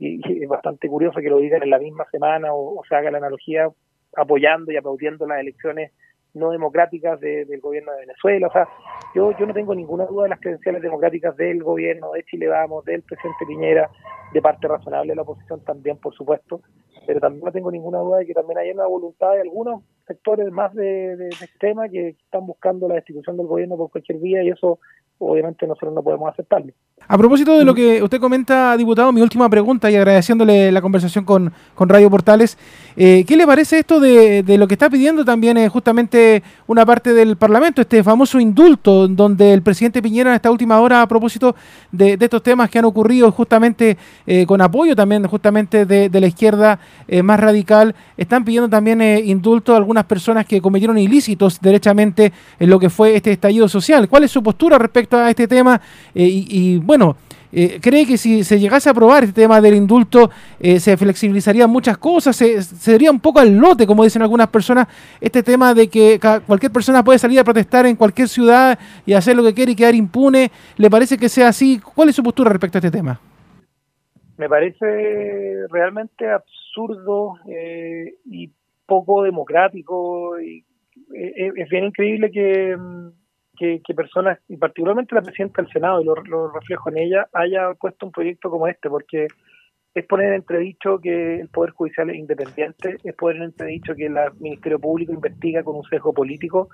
es 0.00 0.48
bastante 0.48 0.88
curioso 0.88 1.20
que 1.20 1.30
lo 1.30 1.38
digan 1.38 1.62
en 1.62 1.70
la 1.70 1.78
misma 1.78 2.04
semana 2.10 2.52
o, 2.52 2.82
se 2.86 2.94
haga 2.94 3.10
la 3.10 3.18
analogía 3.18 3.68
apoyando 4.16 4.70
y 4.70 4.76
aplaudiendo 4.76 5.26
las 5.26 5.40
elecciones 5.40 5.92
no 6.34 6.50
democráticas 6.50 7.20
del 7.20 7.60
gobierno 7.60 7.92
de 7.92 8.00
Venezuela. 8.00 8.48
O 8.48 8.52
sea, 8.52 8.68
yo, 9.14 9.30
yo 9.38 9.46
no 9.46 9.54
tengo 9.54 9.74
ninguna 9.74 10.04
duda 10.04 10.24
de 10.24 10.30
las 10.30 10.40
credenciales 10.40 10.82
democráticas 10.82 11.36
del 11.36 11.62
gobierno, 11.62 12.10
de 12.10 12.24
Chile 12.24 12.48
Vamos, 12.48 12.84
del 12.84 13.02
presidente 13.02 13.46
Piñera, 13.46 13.88
de 14.32 14.42
parte 14.42 14.66
razonable 14.66 15.12
de 15.12 15.16
la 15.16 15.22
oposición 15.22 15.64
también, 15.64 15.96
por 15.98 16.12
supuesto, 16.12 16.60
pero 17.06 17.20
también 17.20 17.44
no 17.44 17.52
tengo 17.52 17.70
ninguna 17.70 17.98
duda 17.98 18.18
de 18.18 18.26
que 18.26 18.34
también 18.34 18.58
hay 18.58 18.70
una 18.72 18.86
voluntad 18.86 19.32
de 19.32 19.42
algunos 19.42 19.82
sectores 20.06 20.50
más 20.52 20.74
de, 20.74 21.16
de, 21.16 21.28
extrema 21.28 21.88
que 21.88 22.10
están 22.10 22.46
buscando 22.46 22.88
la 22.88 22.96
destitución 22.96 23.36
del 23.36 23.46
gobierno 23.46 23.76
por 23.76 23.90
cualquier 23.90 24.18
vía 24.18 24.42
y 24.42 24.50
eso 24.50 24.78
obviamente 25.18 25.66
nosotros 25.66 25.94
no 25.94 26.02
podemos 26.02 26.32
aceptarlo. 26.32 26.72
A 27.06 27.18
propósito 27.18 27.58
de 27.58 27.64
lo 27.66 27.74
que 27.74 28.02
usted 28.02 28.18
comenta, 28.18 28.74
diputado, 28.78 29.12
mi 29.12 29.20
última 29.20 29.48
pregunta 29.50 29.90
y 29.90 29.96
agradeciéndole 29.96 30.72
la 30.72 30.80
conversación 30.80 31.24
con, 31.24 31.52
con 31.74 31.88
Radio 31.88 32.08
Portales, 32.08 32.56
eh, 32.96 33.24
¿qué 33.26 33.36
le 33.36 33.46
parece 33.46 33.80
esto 33.80 34.00
de, 34.00 34.42
de, 34.42 34.56
lo 34.56 34.66
que 34.66 34.74
está 34.74 34.88
pidiendo 34.88 35.22
también 35.22 35.58
eh, 35.58 35.68
justamente 35.68 36.42
una 36.66 36.86
parte 36.86 37.12
del 37.12 37.36
Parlamento, 37.36 37.82
este 37.82 38.02
famoso 38.02 38.40
indulto, 38.40 39.06
donde 39.06 39.52
el 39.52 39.62
presidente 39.62 40.00
Piñera 40.00 40.30
en 40.30 40.36
esta 40.36 40.50
última 40.50 40.80
hora, 40.80 41.02
a 41.02 41.06
propósito 41.06 41.54
de, 41.92 42.16
de 42.16 42.24
estos 42.24 42.42
temas 42.42 42.70
que 42.70 42.78
han 42.78 42.86
ocurrido 42.86 43.30
justamente 43.32 43.98
eh, 44.26 44.46
con 44.46 44.62
apoyo 44.62 44.96
también 44.96 45.26
justamente 45.26 45.84
de, 45.84 46.08
de 46.08 46.20
la 46.20 46.26
izquierda 46.26 46.78
más 47.22 47.38
radical, 47.38 47.94
están 48.16 48.44
pidiendo 48.44 48.68
también 48.68 49.02
indulto 49.02 49.74
a 49.74 49.76
algunas 49.76 49.93
personas 50.02 50.46
que 50.46 50.60
cometieron 50.60 50.98
ilícitos 50.98 51.60
derechamente 51.60 52.32
en 52.58 52.68
lo 52.68 52.80
que 52.80 52.90
fue 52.90 53.14
este 53.14 53.30
estallido 53.30 53.68
social? 53.68 54.08
¿Cuál 54.08 54.24
es 54.24 54.32
su 54.32 54.42
postura 54.42 54.76
respecto 54.78 55.16
a 55.16 55.30
este 55.30 55.46
tema? 55.46 55.80
y, 56.14 56.46
y 56.48 56.78
bueno, 56.78 57.16
eh, 57.56 57.78
¿cree 57.80 58.04
que 58.04 58.18
si 58.18 58.42
se 58.42 58.58
llegase 58.58 58.88
a 58.88 58.92
aprobar 58.92 59.22
este 59.22 59.42
tema 59.42 59.60
del 59.60 59.76
indulto 59.76 60.28
eh, 60.58 60.80
se 60.80 60.96
flexibilizarían 60.96 61.70
muchas 61.70 61.96
cosas? 61.98 62.34
Se, 62.34 62.60
sería 62.60 63.12
un 63.12 63.20
poco 63.20 63.38
al 63.38 63.56
lote, 63.56 63.86
como 63.86 64.02
dicen 64.02 64.22
algunas 64.22 64.48
personas, 64.48 64.88
este 65.20 65.40
tema 65.44 65.72
de 65.72 65.86
que 65.86 66.18
cualquier 66.46 66.72
persona 66.72 67.04
puede 67.04 67.20
salir 67.20 67.38
a 67.38 67.44
protestar 67.44 67.86
en 67.86 67.94
cualquier 67.94 68.26
ciudad 68.26 68.76
y 69.06 69.12
hacer 69.12 69.36
lo 69.36 69.44
que 69.44 69.54
quiere 69.54 69.70
y 69.70 69.76
quedar 69.76 69.94
impune. 69.94 70.50
¿Le 70.76 70.90
parece 70.90 71.16
que 71.16 71.28
sea 71.28 71.48
así? 71.48 71.80
¿Cuál 71.94 72.08
es 72.08 72.16
su 72.16 72.24
postura 72.24 72.50
respecto 72.50 72.78
a 72.78 72.80
este 72.80 72.90
tema? 72.90 73.20
Me 74.36 74.48
parece 74.48 75.68
realmente 75.70 76.28
absurdo 76.28 77.36
eh, 77.46 78.16
y 78.24 78.50
poco 78.86 79.22
democrático. 79.22 80.40
Y, 80.40 80.64
es 81.12 81.68
bien 81.68 81.84
increíble 81.84 82.30
que 82.30 82.76
mm, 82.76 83.08
que, 83.56 83.94
personas, 83.94 84.38
y 84.48 84.56
particularmente 84.56 85.14
la 85.14 85.22
presidenta 85.22 85.62
del 85.62 85.70
Senado, 85.70 86.00
y 86.00 86.04
lo, 86.04 86.50
reflejo 86.52 86.90
en 86.90 86.98
ella, 86.98 87.28
haya 87.32 87.74
puesto 87.74 88.06
un 88.06 88.12
proyecto 88.12 88.50
como 88.50 88.66
este, 88.66 88.88
porque 88.88 89.28
es 89.94 90.06
poner 90.06 90.28
en 90.28 90.34
entredicho 90.34 90.98
que 90.98 91.40
el 91.40 91.48
Poder 91.48 91.70
Judicial 91.70 92.10
es 92.10 92.16
independiente, 92.16 92.96
es 93.02 93.14
poner 93.14 93.36
en 93.36 93.42
entredicho 93.44 93.94
que 93.94 94.06
el 94.06 94.16
Ministerio 94.40 94.78
Público 94.78 95.12
investiga 95.12 95.62
con 95.62 95.76
un 95.76 95.84
sesgo 95.84 96.12
político. 96.12 96.68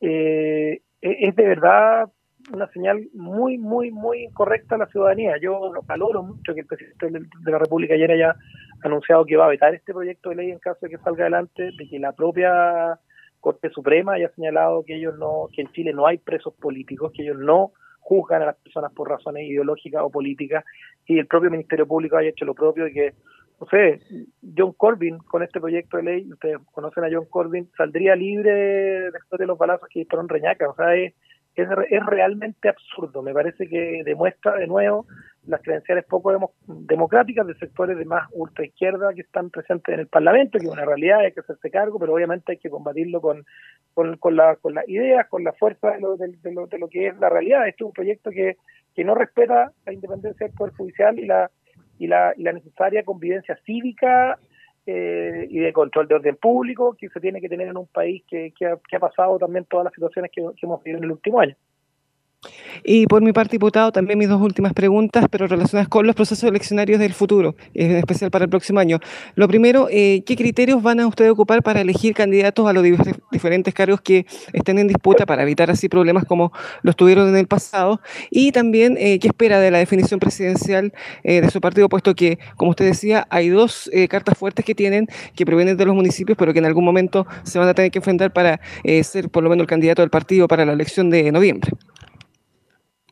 Eh, 0.00 0.80
es 1.00 1.36
de 1.36 1.46
verdad 1.46 2.08
una 2.52 2.66
señal 2.72 3.08
muy, 3.14 3.58
muy, 3.58 3.92
muy 3.92 4.24
incorrecta 4.24 4.74
a 4.74 4.78
la 4.78 4.86
ciudadanía. 4.86 5.36
Yo 5.40 5.72
valoro 5.86 6.24
mucho 6.24 6.52
que 6.52 6.60
el 6.60 6.66
presidente 6.66 7.10
de 7.10 7.50
la 7.52 7.58
República 7.58 7.94
ayer 7.94 8.10
haya 8.10 8.34
anunciado 8.82 9.24
que 9.24 9.36
va 9.36 9.46
a 9.46 9.50
vetar 9.50 9.74
este 9.74 9.92
proyecto 9.92 10.30
de 10.30 10.36
ley 10.36 10.50
en 10.50 10.58
caso 10.58 10.78
de 10.82 10.90
que 10.90 10.98
salga 10.98 11.24
adelante, 11.24 11.70
de 11.76 11.88
que 11.88 11.98
la 11.98 12.12
propia 12.12 12.98
Corte 13.40 13.70
Suprema 13.70 14.14
haya 14.14 14.30
señalado 14.34 14.84
que 14.84 14.96
ellos 14.96 15.16
no, 15.18 15.48
que 15.54 15.62
en 15.62 15.72
Chile 15.72 15.92
no 15.92 16.06
hay 16.06 16.18
presos 16.18 16.54
políticos, 16.54 17.12
que 17.14 17.22
ellos 17.22 17.38
no 17.38 17.72
juzgan 18.00 18.42
a 18.42 18.46
las 18.46 18.56
personas 18.56 18.92
por 18.92 19.08
razones 19.08 19.44
ideológicas 19.44 20.02
o 20.02 20.10
políticas, 20.10 20.64
y 21.06 21.18
el 21.18 21.26
propio 21.26 21.50
Ministerio 21.50 21.86
Público 21.86 22.16
haya 22.16 22.30
hecho 22.30 22.44
lo 22.44 22.54
propio 22.54 22.86
y 22.86 22.92
que, 22.92 23.14
no 23.60 23.66
sé, 23.66 24.00
John 24.56 24.72
Corbyn 24.72 25.18
con 25.18 25.42
este 25.42 25.60
proyecto 25.60 25.98
de 25.98 26.02
ley, 26.04 26.32
ustedes 26.32 26.58
conocen 26.72 27.04
a 27.04 27.08
John 27.12 27.26
Corbyn, 27.26 27.68
saldría 27.76 28.16
libre 28.16 29.10
después 29.10 29.38
de 29.38 29.46
los 29.46 29.58
balazos 29.58 29.88
que 29.92 30.00
disparó 30.00 30.22
en 30.22 30.28
Reñaca, 30.28 30.68
o 30.68 30.74
sea, 30.74 30.94
es, 30.94 31.14
es, 31.54 31.68
es 31.90 32.06
realmente 32.06 32.68
absurdo, 32.68 33.22
me 33.22 33.34
parece 33.34 33.68
que 33.68 34.02
demuestra 34.04 34.56
de 34.56 34.66
nuevo 34.66 35.06
las 35.48 35.62
credenciales 35.62 36.04
poco 36.04 36.52
democráticas 36.66 37.46
de 37.46 37.54
sectores 37.54 37.96
de 37.96 38.04
más 38.04 38.28
ultra 38.32 38.66
izquierda 38.66 39.14
que 39.14 39.22
están 39.22 39.50
presentes 39.50 39.94
en 39.94 40.00
el 40.00 40.06
Parlamento, 40.06 40.58
que 40.58 40.66
es 40.66 40.70
una 40.70 40.84
realidad, 40.84 41.20
hay 41.20 41.32
que 41.32 41.40
hacerse 41.40 41.70
cargo, 41.70 41.98
pero 41.98 42.14
obviamente 42.14 42.52
hay 42.52 42.58
que 42.58 42.68
combatirlo 42.68 43.20
con, 43.20 43.44
con, 43.94 44.18
con, 44.18 44.36
la, 44.36 44.56
con 44.56 44.74
las 44.74 44.86
ideas, 44.88 45.26
con 45.28 45.42
la 45.44 45.52
fuerza 45.54 45.92
de 45.92 46.00
lo, 46.00 46.16
de, 46.16 46.52
lo, 46.52 46.66
de 46.66 46.78
lo 46.78 46.88
que 46.88 47.08
es 47.08 47.18
la 47.18 47.30
realidad. 47.30 47.66
Esto 47.66 47.84
es 47.84 47.88
un 47.88 47.94
proyecto 47.94 48.30
que, 48.30 48.58
que 48.94 49.04
no 49.04 49.14
respeta 49.14 49.72
la 49.86 49.92
independencia 49.92 50.46
del 50.46 50.54
Poder 50.54 50.74
Judicial 50.74 51.18
y 51.18 51.26
la, 51.26 51.50
y 51.98 52.06
la, 52.06 52.34
y 52.36 52.42
la 52.42 52.52
necesaria 52.52 53.02
convivencia 53.02 53.58
cívica 53.64 54.38
eh, 54.86 55.46
y 55.48 55.58
de 55.60 55.72
control 55.72 56.08
de 56.08 56.14
orden 56.16 56.36
público 56.36 56.94
que 56.98 57.08
se 57.08 57.20
tiene 57.20 57.40
que 57.40 57.48
tener 57.48 57.68
en 57.68 57.76
un 57.78 57.86
país 57.86 58.22
que, 58.28 58.52
que 58.56 58.96
ha 58.96 59.00
pasado 59.00 59.38
también 59.38 59.64
todas 59.64 59.84
las 59.84 59.94
situaciones 59.94 60.30
que, 60.30 60.42
que 60.42 60.66
hemos 60.66 60.82
vivido 60.82 60.98
en 60.98 61.04
el 61.04 61.12
último 61.12 61.40
año. 61.40 61.56
Y 62.84 63.06
por 63.06 63.22
mi 63.22 63.32
parte, 63.32 63.52
diputado, 63.52 63.90
también 63.92 64.18
mis 64.18 64.28
dos 64.28 64.40
últimas 64.40 64.72
preguntas, 64.72 65.26
pero 65.30 65.46
relacionadas 65.46 65.88
con 65.88 66.06
los 66.06 66.14
procesos 66.14 66.48
eleccionarios 66.48 67.00
del 67.00 67.12
futuro, 67.12 67.56
en 67.74 67.96
especial 67.96 68.30
para 68.30 68.44
el 68.44 68.50
próximo 68.50 68.78
año. 68.78 69.00
Lo 69.34 69.48
primero, 69.48 69.88
eh, 69.90 70.22
¿qué 70.24 70.36
criterios 70.36 70.82
van 70.82 71.00
a 71.00 71.06
ustedes 71.06 71.30
ocupar 71.30 71.62
para 71.62 71.80
elegir 71.80 72.14
candidatos 72.14 72.68
a 72.68 72.72
los 72.72 72.84
diferentes 73.32 73.74
cargos 73.74 74.00
que 74.00 74.26
estén 74.52 74.78
en 74.78 74.86
disputa 74.86 75.26
para 75.26 75.42
evitar 75.42 75.70
así 75.70 75.88
problemas 75.88 76.24
como 76.24 76.52
los 76.82 76.94
tuvieron 76.96 77.28
en 77.28 77.36
el 77.36 77.48
pasado? 77.48 78.00
Y 78.30 78.52
también, 78.52 78.96
eh, 78.98 79.18
¿qué 79.18 79.28
espera 79.28 79.58
de 79.60 79.70
la 79.70 79.78
definición 79.78 80.20
presidencial 80.20 80.92
eh, 81.24 81.40
de 81.40 81.50
su 81.50 81.60
partido, 81.60 81.88
puesto 81.88 82.14
que, 82.14 82.38
como 82.56 82.70
usted 82.70 82.84
decía, 82.84 83.26
hay 83.30 83.48
dos 83.48 83.90
cartas 84.08 84.38
fuertes 84.38 84.64
que 84.64 84.74
tienen, 84.74 85.08
que 85.34 85.44
provienen 85.44 85.76
de 85.76 85.84
los 85.84 85.94
municipios, 85.94 86.38
pero 86.38 86.52
que 86.52 86.60
en 86.60 86.66
algún 86.66 86.84
momento 86.84 87.26
se 87.42 87.58
van 87.58 87.68
a 87.68 87.74
tener 87.74 87.90
que 87.90 87.98
enfrentar 87.98 88.32
para 88.32 88.60
ser 89.02 89.28
por 89.30 89.42
lo 89.42 89.50
menos 89.50 89.62
el 89.62 89.68
candidato 89.68 90.02
del 90.02 90.10
partido 90.10 90.46
para 90.46 90.64
la 90.64 90.72
elección 90.72 91.10
de 91.10 91.32
noviembre? 91.32 91.72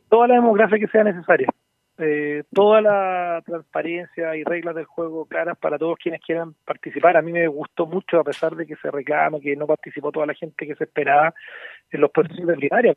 Toda 0.08 0.28
la 0.28 0.34
democracia 0.34 0.78
que 0.78 0.88
sea 0.88 1.04
necesaria, 1.04 1.48
eh, 1.98 2.44
toda 2.52 2.80
la 2.80 3.42
transparencia 3.46 4.36
y 4.36 4.44
reglas 4.44 4.74
del 4.74 4.84
juego 4.84 5.26
claras 5.26 5.56
para 5.56 5.78
todos 5.78 5.98
quienes 5.98 6.20
quieran 6.20 6.54
participar. 6.64 7.16
A 7.16 7.22
mí 7.22 7.32
me 7.32 7.46
gustó 7.48 7.86
mucho, 7.86 8.20
a 8.20 8.24
pesar 8.24 8.54
de 8.54 8.66
que 8.66 8.76
se 8.76 8.90
reclama 8.90 9.40
que 9.40 9.56
no 9.56 9.66
participó 9.66 10.12
toda 10.12 10.26
la 10.26 10.34
gente 10.34 10.66
que 10.66 10.74
se 10.74 10.84
esperaba 10.84 11.34
en 11.90 12.00
los 12.00 12.10
procesos 12.10 12.46
de 12.46 12.54
primaria. 12.54 12.94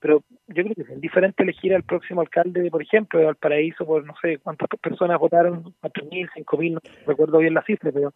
Pero 0.00 0.22
yo 0.48 0.64
creo 0.64 0.74
que 0.74 0.82
es 0.82 1.00
diferente 1.00 1.42
elegir 1.42 1.74
al 1.74 1.82
próximo 1.82 2.20
alcalde, 2.20 2.70
por 2.70 2.82
ejemplo, 2.82 3.18
de 3.18 3.26
Valparaíso, 3.26 3.86
por 3.86 4.04
no 4.04 4.14
sé 4.20 4.38
cuántas 4.38 4.68
personas 4.80 5.18
votaron, 5.18 5.74
cuatro 5.80 6.04
mil, 6.06 6.28
cinco 6.34 6.58
mil, 6.58 6.74
no 6.74 6.80
recuerdo 7.06 7.38
bien 7.38 7.54
la 7.54 7.62
cifra, 7.62 7.90
pero 7.90 8.12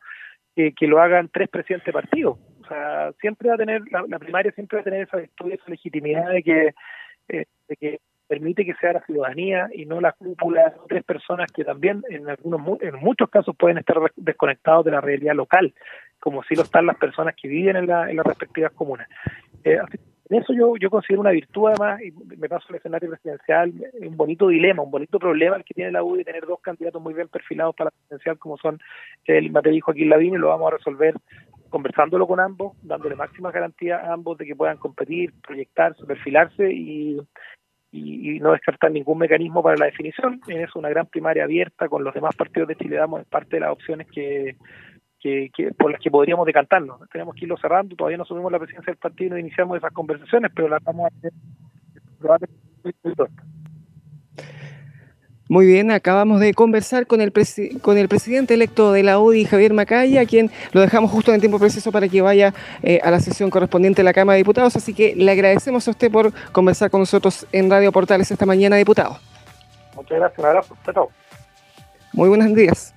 que 0.55 0.87
lo 0.87 1.01
hagan 1.01 1.29
tres 1.33 1.49
presidentes 1.49 1.87
de 1.87 1.93
partido. 1.93 2.39
O 2.63 2.67
sea, 2.67 3.13
siempre 3.21 3.49
va 3.49 3.55
a 3.55 3.59
tener, 3.59 3.83
la, 3.91 4.19
primaria 4.19 4.53
siempre 4.53 4.77
va 4.77 4.81
a 4.83 4.85
tener 4.85 5.03
esa 5.03 5.19
virtud, 5.19 5.53
esa 5.53 5.71
legitimidad 5.71 6.31
de 6.31 6.43
que, 6.43 6.75
eh, 7.29 7.45
de 7.69 7.77
que 7.77 8.01
permite 8.27 8.65
que 8.65 8.75
sea 8.75 8.93
la 8.93 9.05
ciudadanía 9.07 9.69
y 9.75 9.87
no 9.87 10.01
la 10.01 10.13
cúpula 10.13 10.65
de 10.65 10.73
tres 10.89 11.05
personas 11.05 11.51
que 11.51 11.65
también 11.65 12.03
en 12.11 12.29
algunos 12.29 12.81
en 12.83 12.97
muchos 12.97 13.31
casos 13.31 13.57
pueden 13.57 13.79
estar 13.79 13.97
desconectados 14.17 14.85
de 14.85 14.91
la 14.91 15.01
realidad 15.01 15.35
local, 15.35 15.73
como 16.21 16.43
si 16.45 16.55
lo 16.55 16.63
están 16.63 16.87
las 16.87 16.99
personas 16.99 17.35
que 17.35 17.49
viven 17.49 17.77
en, 17.77 17.87
la, 17.87 18.11
en 18.11 18.17
las 18.17 18.27
respectivas 18.27 18.73
comunas. 18.73 19.09
Eh, 19.65 19.79
en 20.31 20.43
eso 20.43 20.53
yo, 20.53 20.77
yo 20.77 20.91
considero 20.91 21.23
una 21.23 21.31
virtud 21.31 21.69
además, 21.69 22.03
y 22.03 22.13
me 22.37 22.51
paso 22.51 22.67
al 22.69 22.77
escenario 22.77 23.09
presidencial, 23.09 23.73
un 23.95 24.17
bonito 24.17 24.49
dilema, 24.49 24.83
un 24.83 24.91
bonito 24.91 25.19
problema 25.19 25.57
el 25.57 25.65
que 25.65 25.73
tiene 25.73 25.91
la 25.91 26.03
UDI 26.03 26.19
de 26.19 26.25
tener 26.25 26.47
dos 26.47 26.61
candidatos 26.61 27.01
muy 27.01 27.15
bien 27.15 27.29
perfilados 27.29 27.75
para 27.75 27.87
la 27.87 27.91
presidencial 27.93 28.39
como 28.39 28.59
son 28.59 28.79
el 29.25 29.51
Mateo 29.51 29.73
Joaquín 29.81 30.11
Lavín 30.11 30.35
y 30.35 30.39
lo 30.39 30.49
vamos 30.49 30.71
a 30.71 30.77
resolver 30.77 31.15
conversándolo 31.69 32.27
con 32.27 32.41
ambos, 32.41 32.77
dándole 32.83 33.17
máxima 33.17 33.51
garantía 33.51 33.99
a 33.99 34.13
ambos 34.13 34.39
de 34.39 34.47
que 34.47 34.57
puedan 34.57 34.77
competir, 34.77 35.33
proyectarse, 35.47 36.05
perfilarse 36.05 36.73
y, 36.73 37.19
y, 37.93 38.41
no 38.41 38.53
descartar 38.53 38.91
ningún 38.91 39.19
mecanismo 39.19 39.63
para 39.63 39.77
la 39.77 39.87
definición. 39.87 40.41
Es 40.49 40.75
una 40.75 40.89
gran 40.89 41.07
primaria 41.07 41.45
abierta 41.45 41.89
con 41.89 42.05
los 42.05 42.15
demás 42.15 42.35
partidos 42.37 42.69
de 42.69 42.77
Chile, 42.77 42.97
damos 42.97 43.25
parte 43.27 43.57
de 43.57 43.61
las 43.61 43.73
opciones 43.73 44.07
que, 44.11 44.57
que, 45.21 45.51
por 45.77 45.93
las 45.93 46.01
que 46.01 46.11
podríamos 46.11 46.47
decantarnos. 46.47 47.01
Tenemos 47.11 47.35
que 47.35 47.45
irlo 47.45 47.57
cerrando, 47.57 47.97
todavía 47.97 48.19
no 48.19 48.25
subimos 48.25 48.53
la 48.53 48.59
presidencia 48.59 48.93
del 48.93 48.99
partido 48.99 49.29
y 49.29 49.31
no 49.31 49.39
iniciamos 49.39 49.79
esas 49.79 49.93
conversaciones, 49.93 50.51
pero 50.55 50.69
las 50.69 50.83
vamos 50.83 51.11
a 51.11 51.17
hacer 51.17 51.33
muy 55.49 55.65
bien, 55.65 55.91
acabamos 55.91 56.41
de 56.41 56.53
conversar 56.53 57.07
con 57.07 57.23
el, 57.23 57.33
con 57.81 57.97
el 57.97 58.09
presidente 58.09 58.53
electo 58.55 58.93
de 58.93 59.03
la 59.03 59.19
UDI, 59.19 59.47
Javier 59.47 59.73
Macaya, 59.73 60.21
a 60.21 60.27
quien 60.27 60.51
lo 60.73 60.83
dejamos 60.83 61.11
justo 61.11 61.31
en 61.31 61.37
el 61.37 61.41
tiempo 61.41 61.59
preciso 61.59 61.91
para 61.91 62.07
que 62.07 62.21
vaya 62.21 62.53
eh, 62.83 63.01
a 63.03 63.11
la 63.11 63.19
sesión 63.19 63.49
correspondiente 63.49 64.01
de 64.01 64.05
la 64.05 64.13
Cámara 64.13 64.35
de 64.35 64.41
Diputados. 64.41 64.77
Así 64.77 64.93
que 64.93 65.15
le 65.17 65.33
agradecemos 65.33 65.89
a 65.89 65.91
usted 65.91 66.11
por 66.13 66.33
conversar 66.53 66.91
con 66.91 67.01
nosotros 67.01 67.47
en 67.51 67.71
Radio 67.71 67.91
Portales 67.93 68.31
esta 68.31 68.45
mañana, 68.45 68.77
diputado. 68.77 69.19
Muchas 69.97 70.19
gracias, 70.19 70.39
un 70.39 70.45
abrazo. 70.45 70.77
Chao. 70.85 71.09
Muy 72.13 72.29
buenos 72.29 72.55
días. 72.55 72.95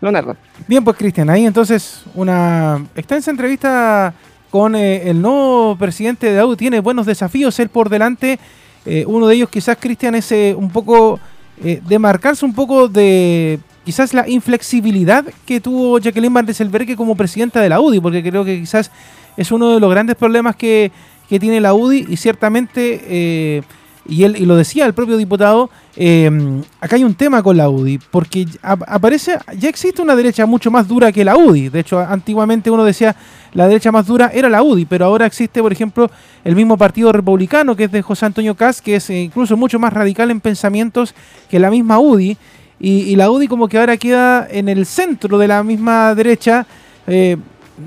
Leonardo. 0.00 0.36
Bien, 0.68 0.84
pues 0.84 0.96
Cristian, 0.96 1.30
ahí 1.30 1.46
entonces 1.46 2.04
una 2.14 2.84
extensa 2.94 3.30
entrevista 3.30 4.14
con 4.50 4.76
eh, 4.76 5.08
el 5.08 5.20
nuevo 5.20 5.76
presidente 5.76 6.32
de 6.32 6.38
AU. 6.38 6.56
Tiene 6.56 6.80
buenos 6.80 7.06
desafíos 7.06 7.58
él 7.58 7.70
por 7.70 7.88
delante. 7.88 8.38
Eh, 8.84 9.04
uno 9.06 9.26
de 9.26 9.36
ellos 9.36 9.48
quizás, 9.48 9.76
Cristian, 9.78 10.14
es 10.14 10.30
eh, 10.32 10.54
un 10.56 10.70
poco 10.70 11.20
de 11.62 11.98
marcarse 12.00 12.44
un 12.44 12.54
poco 12.54 12.88
de 12.88 13.60
quizás 13.84 14.12
la 14.14 14.28
inflexibilidad 14.28 15.24
que 15.46 15.60
tuvo 15.60 16.00
Jacqueline 16.00 16.34
Van 16.34 16.44
Rieselberghe 16.44 16.96
como 16.96 17.14
presidenta 17.14 17.60
de 17.60 17.68
la 17.68 17.80
UDI, 17.80 18.00
porque 18.00 18.20
creo 18.20 18.44
que 18.44 18.58
quizás 18.58 18.90
es 19.36 19.52
uno 19.52 19.74
de 19.74 19.78
los 19.78 19.88
grandes 19.88 20.16
problemas 20.16 20.56
que, 20.56 20.90
que 21.28 21.38
tiene 21.38 21.60
la 21.60 21.72
UDI 21.72 22.06
y 22.08 22.16
ciertamente 22.16 23.62
y 24.06 24.24
él 24.24 24.36
y 24.36 24.46
lo 24.46 24.56
decía 24.56 24.86
el 24.86 24.94
propio 24.94 25.16
diputado, 25.16 25.70
em, 25.96 26.62
acá 26.80 26.96
hay 26.96 27.04
un 27.04 27.14
tema 27.14 27.42
con 27.42 27.56
la 27.56 27.68
UDI, 27.68 27.98
porque 28.10 28.46
aparece, 28.62 29.38
ya 29.58 29.68
existe 29.68 30.02
una 30.02 30.16
derecha 30.16 30.44
mucho 30.46 30.70
más 30.70 30.88
dura 30.88 31.12
que 31.12 31.24
la 31.24 31.36
UDI. 31.36 31.68
De 31.68 31.80
hecho, 31.80 32.00
antiguamente 32.00 32.70
uno 32.70 32.84
decía 32.84 33.14
la 33.54 33.68
derecha 33.68 33.92
más 33.92 34.06
dura 34.06 34.30
era 34.32 34.48
la 34.48 34.62
UDI, 34.62 34.86
pero 34.86 35.04
ahora 35.04 35.26
existe, 35.26 35.60
por 35.60 35.72
ejemplo, 35.72 36.10
el 36.44 36.56
mismo 36.56 36.78
Partido 36.78 37.12
Republicano, 37.12 37.76
que 37.76 37.84
es 37.84 37.92
de 37.92 38.00
José 38.00 38.26
Antonio 38.26 38.54
Caz, 38.54 38.80
que 38.80 38.96
es 38.96 39.10
eh, 39.10 39.20
incluso 39.20 39.56
mucho 39.56 39.78
más 39.78 39.92
radical 39.92 40.30
en 40.30 40.40
pensamientos 40.40 41.14
que 41.50 41.58
la 41.58 41.70
misma 41.70 41.98
UDI. 41.98 42.36
Y, 42.80 43.14
la 43.14 43.30
UDI 43.30 43.46
como 43.46 43.68
que 43.68 43.78
ahora 43.78 43.96
queda 43.96 44.48
en 44.50 44.68
el 44.68 44.86
centro 44.86 45.38
de 45.38 45.48
la 45.48 45.62
misma 45.62 46.14
derecha. 46.14 46.66
Eh, 47.06 47.36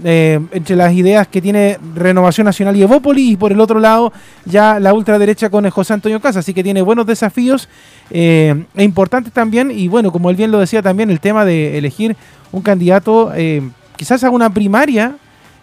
eh, 0.04 0.39
entre 0.51 0.75
las 0.75 0.91
ideas 0.93 1.28
que 1.28 1.41
tiene 1.41 1.78
Renovación 1.93 2.45
Nacional 2.45 2.75
y 2.75 2.82
Evópolis, 2.82 3.32
y 3.32 3.38
por 3.38 3.51
el 3.51 3.62
otro 3.62 3.80
lado 3.80 4.12
ya 4.43 4.80
la 4.80 4.93
ultraderecha 4.93 5.49
con 5.49 5.69
José 5.69 5.93
Antonio 5.93 6.19
Casa, 6.19 6.39
así 6.39 6.56
que 6.56 6.63
tiene 6.63 6.82
buenos 6.82 7.06
desafíos 7.06 7.69
e 8.10 8.56
importantes 8.78 9.32
también, 9.32 9.69
y 9.71 9.88
bueno, 9.88 10.12
como 10.12 10.32
él 10.32 10.36
bien 10.36 10.51
lo 10.51 10.60
decía 10.60 10.82
también, 10.82 11.12
el 11.12 11.19
tema 11.19 11.45
de 11.45 11.78
elegir 11.78 12.17
un 12.51 12.62
candidato, 12.62 13.32
quizás 13.95 14.23
a 14.23 14.32
una 14.32 14.49
primaria 14.49 15.15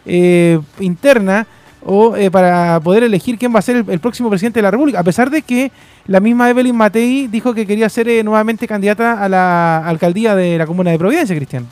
interna, 0.05 1.47
o 1.85 2.15
para 2.31 2.79
poder 2.81 3.03
elegir 3.03 3.39
quién 3.39 3.55
va 3.55 3.59
a 3.59 3.63
ser 3.63 3.85
el, 3.89 4.01
próximo 4.01 4.29
presidente 4.31 4.59
de 4.59 4.63
la 4.63 4.71
República, 4.71 5.01
a 5.01 5.05
pesar 5.05 5.31
de 5.31 5.43
que 5.43 5.73
la 6.07 6.21
misma 6.21 6.49
Evelyn 6.49 6.77
Matei 6.77 7.27
dijo 7.27 7.55
que 7.55 7.67
quería 7.67 7.89
ser 7.89 8.25
nuevamente 8.25 8.69
candidata 8.69 9.23
a 9.23 9.29
la 9.29 9.79
alcaldía 9.79 10.37
de 10.37 10.59
la 10.59 10.67
comuna 10.67 10.93
de 10.93 10.99
Providencia, 10.99 11.35
Cristian. 11.35 11.67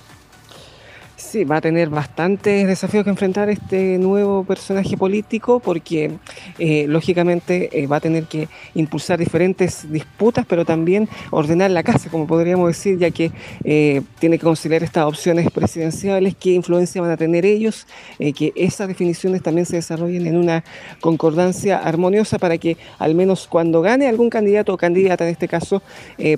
Sí, 1.30 1.44
va 1.44 1.58
a 1.58 1.60
tener 1.60 1.90
bastantes 1.90 2.66
desafíos 2.66 3.04
que 3.04 3.10
enfrentar 3.10 3.48
este 3.50 3.98
nuevo 3.98 4.42
personaje 4.42 4.96
político 4.96 5.60
porque 5.60 6.10
eh, 6.58 6.86
lógicamente 6.88 7.70
eh, 7.72 7.86
va 7.86 7.98
a 7.98 8.00
tener 8.00 8.24
que 8.24 8.48
impulsar 8.74 9.20
diferentes 9.20 9.88
disputas, 9.92 10.44
pero 10.44 10.64
también 10.64 11.08
ordenar 11.30 11.70
la 11.70 11.84
casa, 11.84 12.10
como 12.10 12.26
podríamos 12.26 12.66
decir, 12.66 12.98
ya 12.98 13.12
que 13.12 13.30
eh, 13.62 14.02
tiene 14.18 14.38
que 14.38 14.44
considerar 14.44 14.82
estas 14.82 15.04
opciones 15.04 15.48
presidenciales, 15.52 16.34
qué 16.34 16.50
influencia 16.50 17.00
van 17.00 17.12
a 17.12 17.16
tener 17.16 17.46
ellos, 17.46 17.86
que 18.18 18.52
esas 18.56 18.88
definiciones 18.88 19.40
también 19.40 19.66
se 19.66 19.76
desarrollen 19.76 20.26
en 20.26 20.36
una 20.36 20.64
concordancia 21.00 21.78
armoniosa 21.78 22.40
para 22.40 22.58
que 22.58 22.76
al 22.98 23.14
menos 23.14 23.46
cuando 23.46 23.82
gane 23.82 24.08
algún 24.08 24.30
candidato 24.30 24.74
o 24.74 24.76
candidata 24.76 25.22
en 25.22 25.30
este 25.30 25.46
caso, 25.46 25.80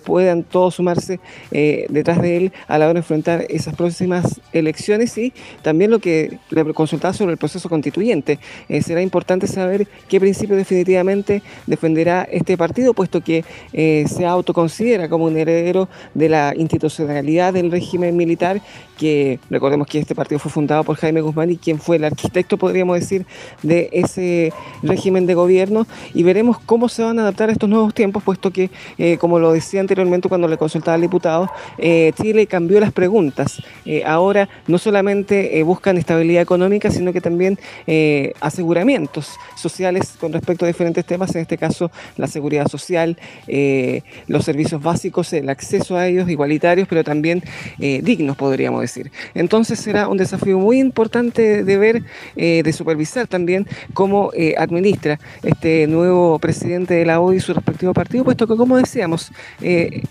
puedan 0.05 0.42
todos 0.42 0.74
sumarse 0.74 1.18
detrás 1.50 2.20
de 2.20 2.37
él 2.37 2.52
a 2.68 2.76
la 2.76 2.87
hora 2.87 2.94
de 2.94 2.98
enfrentar 2.98 3.46
esas 3.48 3.74
próximas 3.74 4.38
elecciones 4.52 4.82
y 4.88 5.33
también 5.62 5.90
lo 5.90 5.99
que 5.99 6.38
le 6.51 6.75
consultaba 6.75 7.14
sobre 7.14 7.33
el 7.33 7.38
proceso 7.38 7.68
constituyente. 7.68 8.38
Eh, 8.68 8.83
será 8.83 9.03
importante 9.03 9.47
saber 9.47 9.87
qué 10.09 10.21
principio 10.21 10.57
definitivamente 10.57 11.42
defenderá 11.66 12.23
este 12.31 12.57
partido, 12.57 12.95
puesto 12.95 13.21
que 13.21 13.45
eh, 13.73 14.05
se 14.09 14.27
autoconsidera 14.27 15.09
como 15.09 15.27
un 15.27 15.37
heredero 15.37 15.88
de 16.14 16.29
la 16.29 16.55
institucionalidad 16.57 17.53
del 17.53 17.71
régimen 17.71 18.16
militar, 18.16 18.61
que 18.99 19.38
recordemos 19.51 19.87
que 19.87 19.99
este 19.99 20.14
partido 20.14 20.38
fue 20.38 20.51
fundado 20.51 20.85
por 20.85 20.97
Jaime 20.97 21.21
Guzmán 21.21 21.51
y 21.51 21.57
quien 21.57 21.79
fue 21.79 21.97
el 21.97 22.05
arquitecto, 22.05 22.57
podríamos 22.57 22.99
decir, 22.99 23.27
de 23.62 23.88
ese 23.92 24.53
régimen 24.83 25.27
de 25.27 25.35
gobierno, 25.35 25.87
y 26.14 26.23
veremos 26.23 26.59
cómo 26.59 26.88
se 26.88 27.03
van 27.03 27.18
a 27.18 27.23
adaptar 27.23 27.49
a 27.49 27.53
estos 27.53 27.68
nuevos 27.68 27.95
tiempos, 27.95 28.23
puesto 28.23 28.51
que, 28.51 28.71
eh, 28.99 29.16
como 29.18 29.38
lo 29.38 29.53
decía 29.53 29.81
anteriormente 29.81 30.29
cuando 30.29 30.49
le 30.49 30.57
consultaba 30.57 30.95
al 30.95 31.01
diputado, 31.01 31.51
Chile 31.79 32.47
cambió 32.47 32.81
las 32.81 32.92
preguntas. 32.92 33.62
ahora 34.05 34.49
no 34.73 34.79
solamente 34.79 35.59
eh, 35.59 35.63
buscan 35.65 35.99
estabilidad 35.99 36.41
económica, 36.41 36.91
sino 36.91 37.13
que 37.13 37.21
también 37.21 37.59
eh, 37.87 38.33
aseguramientos 38.41 39.37
sociales 39.55 40.15
con 40.19 40.33
respecto 40.33 40.65
a 40.65 40.69
diferentes 40.69 41.05
temas, 41.05 41.35
en 41.35 41.43
este 41.43 41.59
caso 41.59 41.91
la 42.17 42.27
seguridad 42.27 42.69
social, 42.69 43.19
eh, 43.49 44.01
los 44.29 44.47
servicios 44.47 44.83
básicos, 44.83 45.31
el 45.35 45.51
acceso 45.51 45.95
a 45.99 46.07
ellos 46.07 46.31
igualitarios, 46.31 46.89
pero 46.89 47.05
también 47.05 47.43
dignos, 47.79 48.37
podríamos 48.37 48.81
decir. 48.81 49.11
Entonces 49.35 49.79
será 49.79 50.09
un 50.09 50.17
desafío 50.17 50.59
muy 50.59 50.79
importante 50.79 51.65
de 51.65 51.77
ver, 51.77 52.03
de 52.35 52.73
supervisar 52.73 53.27
también 53.27 53.67
cómo 53.93 54.31
administra 54.57 55.19
este 55.43 55.87
nuevo 55.87 56.39
presidente 56.39 56.95
de 56.95 57.05
la 57.05 57.21
OI 57.21 57.37
y 57.37 57.41
su 57.41 57.53
respectivo 57.53 57.93
partido, 57.93 58.25
puesto 58.25 58.47
que, 58.47 58.57
como 58.57 58.79
decíamos, 58.79 59.33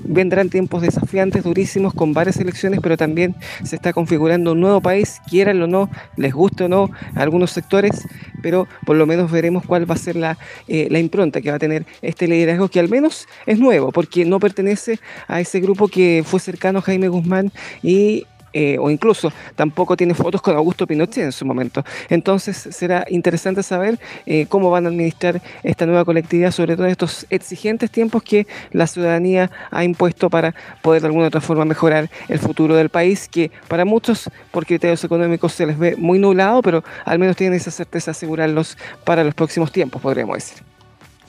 vendrán 0.04 0.50
tiempos 0.50 0.82
desafiantes, 0.82 1.44
durísimos, 1.44 1.94
con 1.94 2.14
varias 2.14 2.38
elecciones, 2.38 2.80
pero 2.82 2.98
también 2.98 3.36
se 3.64 3.76
está 3.76 3.94
configurando 3.94 4.51
un 4.52 4.62
nuevo 4.62 4.82
país, 4.82 5.20
quieran 5.30 5.62
o 5.62 5.68
no, 5.68 5.90
les 6.18 6.34
guste 6.34 6.66
o 6.66 6.70
no 6.70 6.90
algunos 7.16 7.52
sectores, 7.52 8.08
pero 8.42 8.68
por 8.86 8.96
lo 8.96 9.06
menos 9.06 9.32
veremos 9.32 9.66
cuál 9.66 9.90
va 9.90 9.96
a 9.96 9.98
ser 9.98 10.16
la, 10.16 10.38
eh, 10.68 10.88
la 10.90 11.00
impronta 11.00 11.42
que 11.42 11.50
va 11.50 11.58
a 11.58 11.60
tener 11.60 11.86
este 12.02 12.28
liderazgo, 12.28 12.70
que 12.70 12.80
al 12.80 12.90
menos 12.90 13.28
es 13.46 13.60
nuevo, 13.60 13.92
porque 13.92 14.26
no 14.26 14.40
pertenece 14.40 15.00
a 15.28 15.40
ese 15.40 15.60
grupo 15.60 15.88
que 15.88 16.24
fue 16.26 16.40
cercano 16.40 16.80
a 16.80 16.82
Jaime 16.82 17.08
Guzmán 17.08 17.52
y 17.84 18.26
eh, 18.54 18.78
o 18.80 18.90
incluso 18.90 19.32
tampoco 19.56 19.96
tiene 19.96 20.14
fotos 20.14 20.42
con 20.42 20.56
Augusto 20.56 20.88
Pinochet 20.88 21.24
en 21.26 21.32
su 21.32 21.46
momento. 21.46 21.84
Entonces 22.10 22.58
será 22.72 23.06
interesante 23.10 23.64
saber 23.64 24.00
eh, 24.26 24.46
cómo 24.48 24.70
van 24.70 24.86
a 24.86 24.90
administrar 24.90 25.42
esta 25.64 25.86
nueva 25.86 26.06
colectividad, 26.06 26.52
sobre 26.52 26.76
todo 26.76 26.86
en 26.86 26.92
estos 26.92 27.26
exigentes 27.30 27.92
tiempos 27.92 28.24
que 28.24 28.48
la 28.72 28.88
ciudadanía 28.88 29.52
ha 29.72 29.84
impuesto 29.84 30.30
para 30.30 30.54
poder 30.82 31.02
de 31.02 31.08
alguna 31.08 31.28
otra 31.28 31.42
forma 31.42 31.66
mejorar 31.66 32.10
el 32.28 32.40
futuro 32.40 32.76
del 32.76 32.90
país, 32.90 33.28
que 33.28 33.52
para 33.68 33.86
muchos 33.86 34.30
por 34.52 34.66
criterios 34.66 35.04
económicos 35.04 35.54
se 35.54 35.66
les 35.66 35.78
ve 35.78 35.96
muy 35.98 36.20
nublado, 36.20 36.62
pero 36.62 36.84
al 37.06 37.20
menos 37.20 37.36
tienen 37.36 37.58
esa 37.58 37.72
certeza 37.72 38.12
asegurarlos 38.12 38.78
para 39.04 39.24
los 39.24 39.34
próximos 39.34 39.72
tiempos, 39.72 40.02
podríamos 40.02 40.36
decir. 40.36 40.71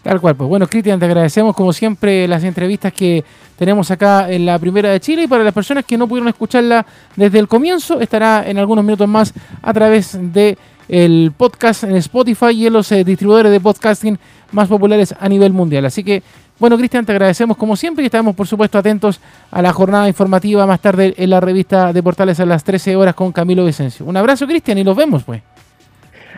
Tal 0.02 0.20
cual, 0.20 0.34
pues 0.34 0.48
bueno, 0.48 0.66
Cristian, 0.66 0.98
te 0.98 1.06
agradecemos 1.06 1.54
como 1.54 1.72
siempre 1.72 2.26
las 2.26 2.42
entrevistas 2.42 2.92
que 2.92 3.24
tenemos 3.56 3.88
acá 3.92 4.30
en 4.30 4.44
la 4.44 4.58
Primera 4.58 4.90
de 4.90 4.98
Chile 4.98 5.22
y 5.22 5.26
para 5.28 5.44
las 5.44 5.54
personas 5.54 5.84
que 5.84 5.96
no 5.96 6.08
pudieron 6.08 6.28
escucharla 6.28 6.84
desde 7.14 7.38
el 7.38 7.46
comienzo, 7.46 8.00
estará 8.00 8.42
en 8.44 8.58
algunos 8.58 8.84
minutos 8.84 9.08
más 9.08 9.32
a 9.62 9.72
través 9.72 10.18
de 10.20 10.58
el 10.88 11.32
podcast 11.36 11.84
en 11.84 11.94
Spotify 11.96 12.50
y 12.50 12.66
en 12.66 12.72
los 12.72 12.90
eh, 12.90 13.04
distribuidores 13.04 13.52
de 13.52 13.60
podcasting 13.60 14.18
más 14.50 14.68
populares 14.68 15.14
a 15.18 15.28
nivel 15.28 15.52
mundial. 15.52 15.84
Así 15.84 16.02
que, 16.02 16.22
bueno, 16.58 16.76
Cristian, 16.76 17.06
te 17.06 17.12
agradecemos 17.12 17.56
como 17.56 17.76
siempre 17.76 18.02
y 18.02 18.06
estamos, 18.06 18.34
por 18.34 18.48
supuesto, 18.48 18.78
atentos 18.78 19.20
a 19.52 19.62
la 19.62 19.72
jornada 19.72 20.08
informativa 20.08 20.66
más 20.66 20.80
tarde 20.80 21.14
en 21.16 21.30
la 21.30 21.40
revista 21.40 21.92
de 21.92 22.02
Portales 22.02 22.40
a 22.40 22.46
las 22.46 22.64
13 22.64 22.96
horas 22.96 23.14
con 23.14 23.30
Camilo 23.30 23.64
Vicencio. 23.64 24.04
Un 24.04 24.16
abrazo, 24.16 24.46
Cristian, 24.46 24.78
y 24.78 24.84
los 24.84 24.96
vemos, 24.96 25.22
pues. 25.22 25.42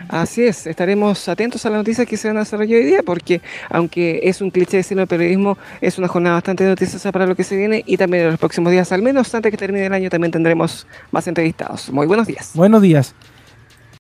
Así 0.09 0.45
es, 0.45 0.67
estaremos 0.67 1.29
atentos 1.29 1.65
a 1.67 1.71
las 1.71 1.79
noticias 1.79 2.07
que 2.07 2.17
se 2.17 2.29
van 2.29 2.37
a 2.37 2.41
desarrollar 2.41 2.79
hoy 2.79 2.85
día, 2.85 3.03
porque 3.03 3.41
aunque 3.71 4.21
es 4.23 4.41
un 4.41 4.51
cliché 4.51 4.79
decirlo 4.79 5.03
el 5.03 5.09
periodismo, 5.09 5.59
es 5.81 5.99
una 5.99 6.09
jornada 6.09 6.37
bastante 6.37 6.65
noticiosa 6.65 7.13
para 7.13 7.27
lo 7.27 7.35
que 7.35 7.45
se 7.45 7.57
viene 7.57 7.83
y 7.87 7.97
también 7.97 8.25
en 8.25 8.31
los 8.31 8.39
próximos 8.39 8.71
días, 8.73 8.93
al 8.93 9.03
menos 9.03 9.35
antes 9.35 9.51
que 9.51 9.57
termine 9.57 9.87
el 9.87 9.93
año, 9.93 10.11
también 10.11 10.31
tendremos 10.31 10.87
más 11.11 11.27
entrevistados. 11.27 11.91
Muy 11.91 12.07
buenos 12.07 12.27
días. 12.27 12.51
Buenos 12.55 12.83
días. 12.83 13.15